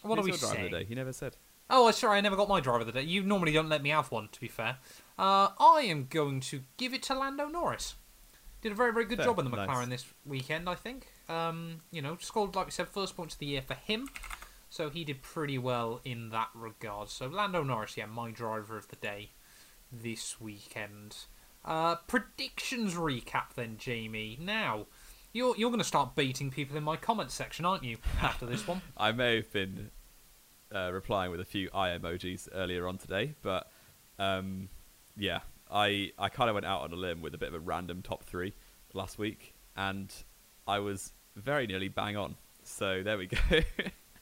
[0.03, 0.71] What Who's are we your driver saying?
[0.71, 0.83] today?
[0.85, 1.37] He never said.
[1.69, 3.03] Oh, sorry, I never got my driver of the day.
[3.03, 4.77] You normally don't let me have one, to be fair.
[5.21, 7.93] Uh, I am going to give it to Lando Norris.
[8.63, 9.69] Did a very, very good Fair, job in the nice.
[9.69, 11.05] McLaren this weekend, I think.
[11.29, 14.09] Um, you know, scored, like we said, first points of the year for him.
[14.71, 17.09] So he did pretty well in that regard.
[17.09, 19.29] So Lando Norris, yeah, my driver of the day
[19.91, 21.17] this weekend.
[21.63, 24.39] Uh, predictions recap then, Jamie.
[24.41, 24.87] Now,
[25.33, 27.97] you're you're going to start beating people in my comment section, aren't you?
[28.19, 28.81] After this one.
[28.97, 29.91] I may have been
[30.73, 33.69] uh, replying with a few eye emojis earlier on today, but
[34.17, 34.69] um,
[35.17, 35.39] yeah,
[35.71, 38.01] I I kind of went out on a limb with a bit of a random
[38.01, 38.53] top three
[38.93, 40.13] last week, and
[40.67, 42.35] I was very nearly bang on.
[42.63, 43.37] So there we go.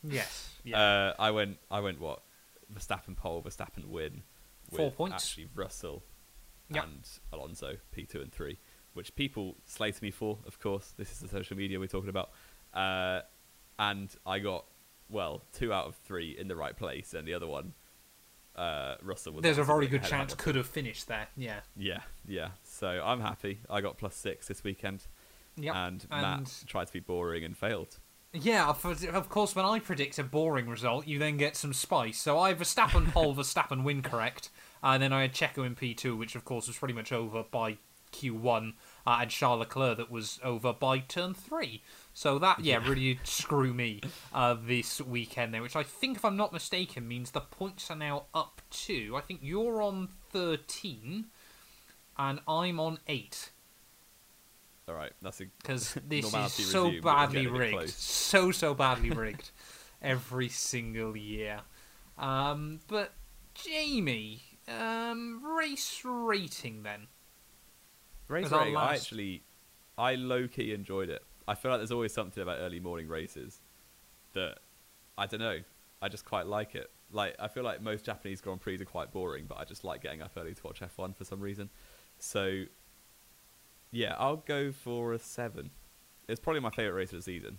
[0.01, 0.55] Yes.
[0.63, 0.79] Yeah.
[0.81, 2.21] uh, I went I went what
[2.73, 4.23] Verstappen pole, Verstappen win,
[4.73, 5.15] Four points.
[5.15, 6.03] Actually, Russell
[6.69, 6.83] Yep.
[6.85, 8.59] and Alonso P two and three,
[8.93, 10.37] which people slated me for.
[10.47, 12.29] Of course, this is the social media we're talking about,
[12.73, 13.21] uh,
[13.77, 14.65] and I got
[15.09, 17.73] well two out of three in the right place, and the other one,
[18.60, 19.43] uh, Russell was.
[19.43, 21.28] There's a very good chance could have finished there.
[21.38, 21.62] Yeah.
[21.78, 22.49] Yeah, yeah.
[22.64, 23.60] So I'm happy.
[23.70, 25.05] I got plus six this weekend,
[25.57, 25.76] Yep.
[25.76, 27.97] and, and- Matt tried to be boring and failed.
[28.32, 32.20] Yeah, of course, when I predict a boring result, you then get some spice.
[32.20, 34.49] So I Verstappen pole, Verstappen win correct,
[34.84, 37.78] and then I had Checo in P2, which of course was pretty much over by
[38.14, 38.74] Q1, uh,
[39.22, 41.82] and Charles Leclerc that was over by turn 3.
[42.14, 44.01] So that, yeah, really screw me
[44.34, 47.95] uh, this weekend there, which I think, if I'm not mistaken, means the points are
[47.95, 51.26] now up to, I think you're on 13,
[52.18, 53.51] and I'm on 8.
[54.89, 57.93] All right, that's a because this is so badly getting a bit rigged, close.
[57.93, 59.51] so so badly rigged,
[60.01, 61.62] every single year.
[62.18, 63.14] Um, but
[63.53, 67.07] Jamie, um, race rating then.
[68.30, 68.53] Race As.
[68.53, 69.43] I actually,
[69.97, 71.23] I low key enjoyed it.
[71.47, 73.59] I feel like there's always something about early morning races
[74.34, 74.59] that
[75.17, 75.59] I don't know.
[76.01, 76.89] I just quite like it.
[77.11, 80.01] Like I feel like most Japanese Grand Prix are quite boring, but I just like
[80.01, 81.69] getting up early to watch F1 for some reason.
[82.19, 82.65] So,
[83.91, 85.71] yeah, I'll go for a seven.
[86.27, 87.57] It's probably my favorite race of the season.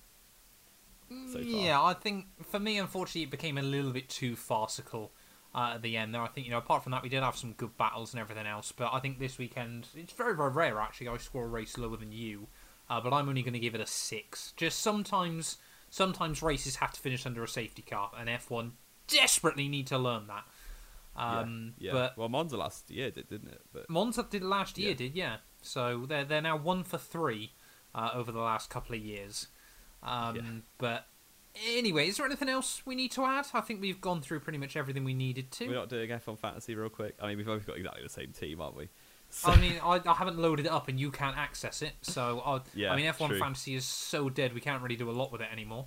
[1.32, 1.40] so.
[1.40, 5.12] Yeah, I think for me, unfortunately, it became a little bit too farcical
[5.54, 6.22] uh, at the end there.
[6.22, 8.46] I think you know, apart from that, we did have some good battles and everything
[8.46, 8.72] else.
[8.72, 11.08] But I think this weekend, it's very very rare actually.
[11.08, 12.46] I score a race lower than you,
[12.88, 14.52] uh, but I'm only going to give it a six.
[14.56, 15.58] Just sometimes,
[15.90, 18.72] sometimes races have to finish under a safety car, and F1
[19.08, 20.44] desperately need to learn that.
[21.16, 21.92] Um, yeah, yeah.
[21.92, 23.60] But well, Monza last year did, didn't it?
[23.72, 24.96] But Monza did last year, Yeah.
[24.96, 25.36] did yeah.
[25.62, 27.52] So they're they're now one for three
[27.94, 29.48] uh, over the last couple of years.
[30.02, 30.42] Um, Yeah.
[30.78, 31.06] But
[31.68, 33.46] anyway, is there anything else we need to add?
[33.54, 35.68] I think we've gone through pretty much everything we needed to.
[35.68, 37.16] we're not doing F1 fantasy real quick.
[37.20, 38.88] I mean, we've both got exactly the same team, aren't we?
[39.30, 41.92] So, I mean, I, I haven't loaded it up and you can't access it.
[42.02, 43.38] So I, Yeah, I mean, F1 true.
[43.38, 45.86] Fantasy is so dead we can't really do a lot with it anymore.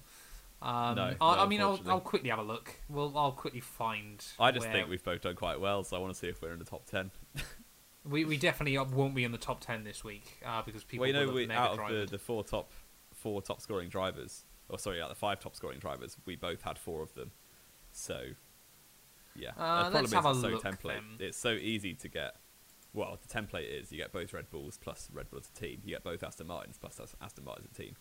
[0.62, 1.80] Um, No, I, no, I mean, I'll.
[1.88, 2.74] I'll quickly have a look.
[2.88, 4.26] Well, I'll quickly find.
[4.40, 6.42] I just where- think we've both done quite well, so I want to see if
[6.42, 7.12] we're in the top ten.
[8.06, 11.08] we we definitely won't be in the top ten this week uh, because people well,
[11.10, 12.72] you know, we, out of the, the four top
[13.14, 16.64] four top scoring drivers, or sorry, out of the five top scoring drivers, we both
[16.64, 17.32] had four of them.
[17.92, 18.22] So,
[19.36, 19.52] yeah.
[19.58, 20.88] Uh, the let's problem have is a it's so look template.
[20.88, 21.04] then.
[21.28, 22.36] It's so easy to get.
[22.94, 25.82] Well, the template is you get both Red Bulls plus Red Bull as a team.
[25.84, 27.96] You get both Aston Martins plus Aston Martin as a team.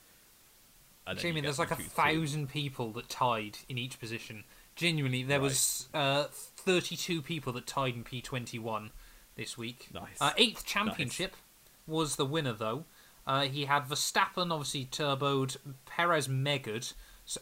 [1.07, 4.45] And Jamie, there's like a two- thousand people that tied in each position.
[4.77, 5.45] Genuinely, there Right.
[5.45, 8.91] was uh, 32 people that tied in P21
[9.35, 9.89] this week.
[9.93, 10.17] Nice.
[10.21, 11.35] Uh, eighth championship
[11.87, 12.85] was the winner, though.
[13.27, 15.57] Uh, he had Verstappen, obviously turboed,
[15.87, 16.93] Perez megaed,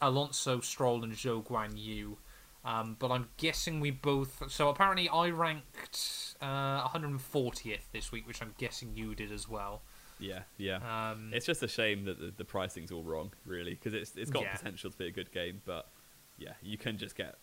[0.03, 2.16] Alonso, Stroll, and Zhou Guanyu.
[2.64, 4.43] Um, but I'm guessing we both.
[4.51, 9.81] So apparently, I ranked uh, 140th this week, which I'm guessing you did as well.
[10.18, 11.11] Yeah, yeah.
[11.12, 14.31] Um, It's just a shame that the, the pricing's all wrong, really, because it's it's
[14.31, 14.57] got Yeah.
[14.57, 15.89] potential to be a good game, but
[16.37, 17.37] yeah, you can just get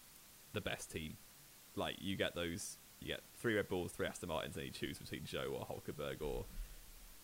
[0.53, 1.17] the best team.
[1.75, 4.99] Like you get those, you get three Red Bulls, three Aston Martins, and you choose
[4.99, 6.45] between Zhou or Hulkenberg or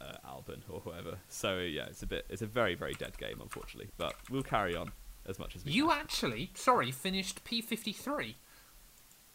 [0.01, 1.17] uh, Albon or whoever.
[1.29, 3.89] So yeah, it's a bit, it's a very very dead game, unfortunately.
[3.97, 4.91] But we'll carry on.
[5.25, 5.99] as much as we You can.
[5.99, 8.35] actually, sorry, finished P53.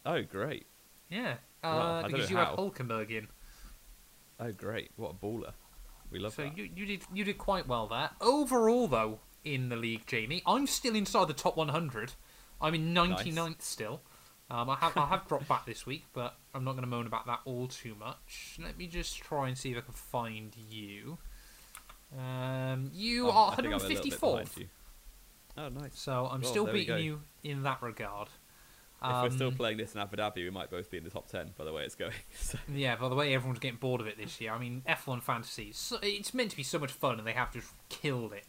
[0.05, 0.65] Oh, great.
[1.09, 2.45] Yeah, uh, because you how.
[2.51, 3.27] had Hulkenberg in.
[4.39, 4.91] Oh, great.
[4.95, 5.53] What a baller.
[6.11, 6.57] We love So that.
[6.57, 8.11] you, you did you did quite well there.
[8.21, 12.13] Overall, though, in the league, Jamie, I'm still inside the top 100.
[12.61, 14.01] I'm in 99th still.
[14.51, 17.05] Um, I have I have dropped back this week, but I'm not going to moan
[17.05, 18.57] about that all too much.
[18.61, 21.17] Let me just try and see if I can find you.
[22.17, 24.67] Um, you I'm- are I think I'm a little bit 154th, you.
[25.57, 25.99] Oh, nice.
[25.99, 28.29] so I'm Well, still beating you in that regard.
[29.03, 31.09] if we're still Um, playing this in Abu Dhabi, we might both be in the
[31.11, 32.13] top 10 by the way it's going.
[32.39, 34.51] so, Yeah, by the way, everyone's getting bored of it this year.
[34.53, 37.53] I mean, F1 Fantasy, so, it's meant to be so much fun, and they have
[37.53, 38.45] just killed it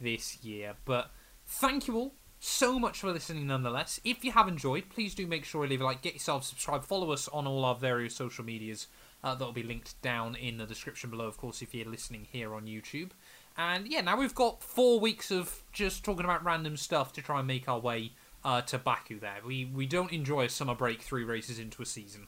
[0.00, 0.74] this year.
[0.86, 1.10] But
[1.46, 2.14] thank you all
[2.44, 4.00] so much for listening nonetheless.
[4.04, 6.84] If you have enjoyed, please do make sure you leave a like, get yourself subscribed,
[6.84, 8.86] follow us on all our various social medias.
[9.22, 12.54] Uh, that'll be linked down in the description below, of course, if you're listening here
[12.54, 13.10] on YouTube.
[13.56, 17.38] And yeah, now we've got four weeks of just talking about random stuff to try
[17.38, 18.12] and make our way
[18.44, 19.38] uh, to Baku there.
[19.44, 22.26] We, we don't enjoy a summer break three races into a season.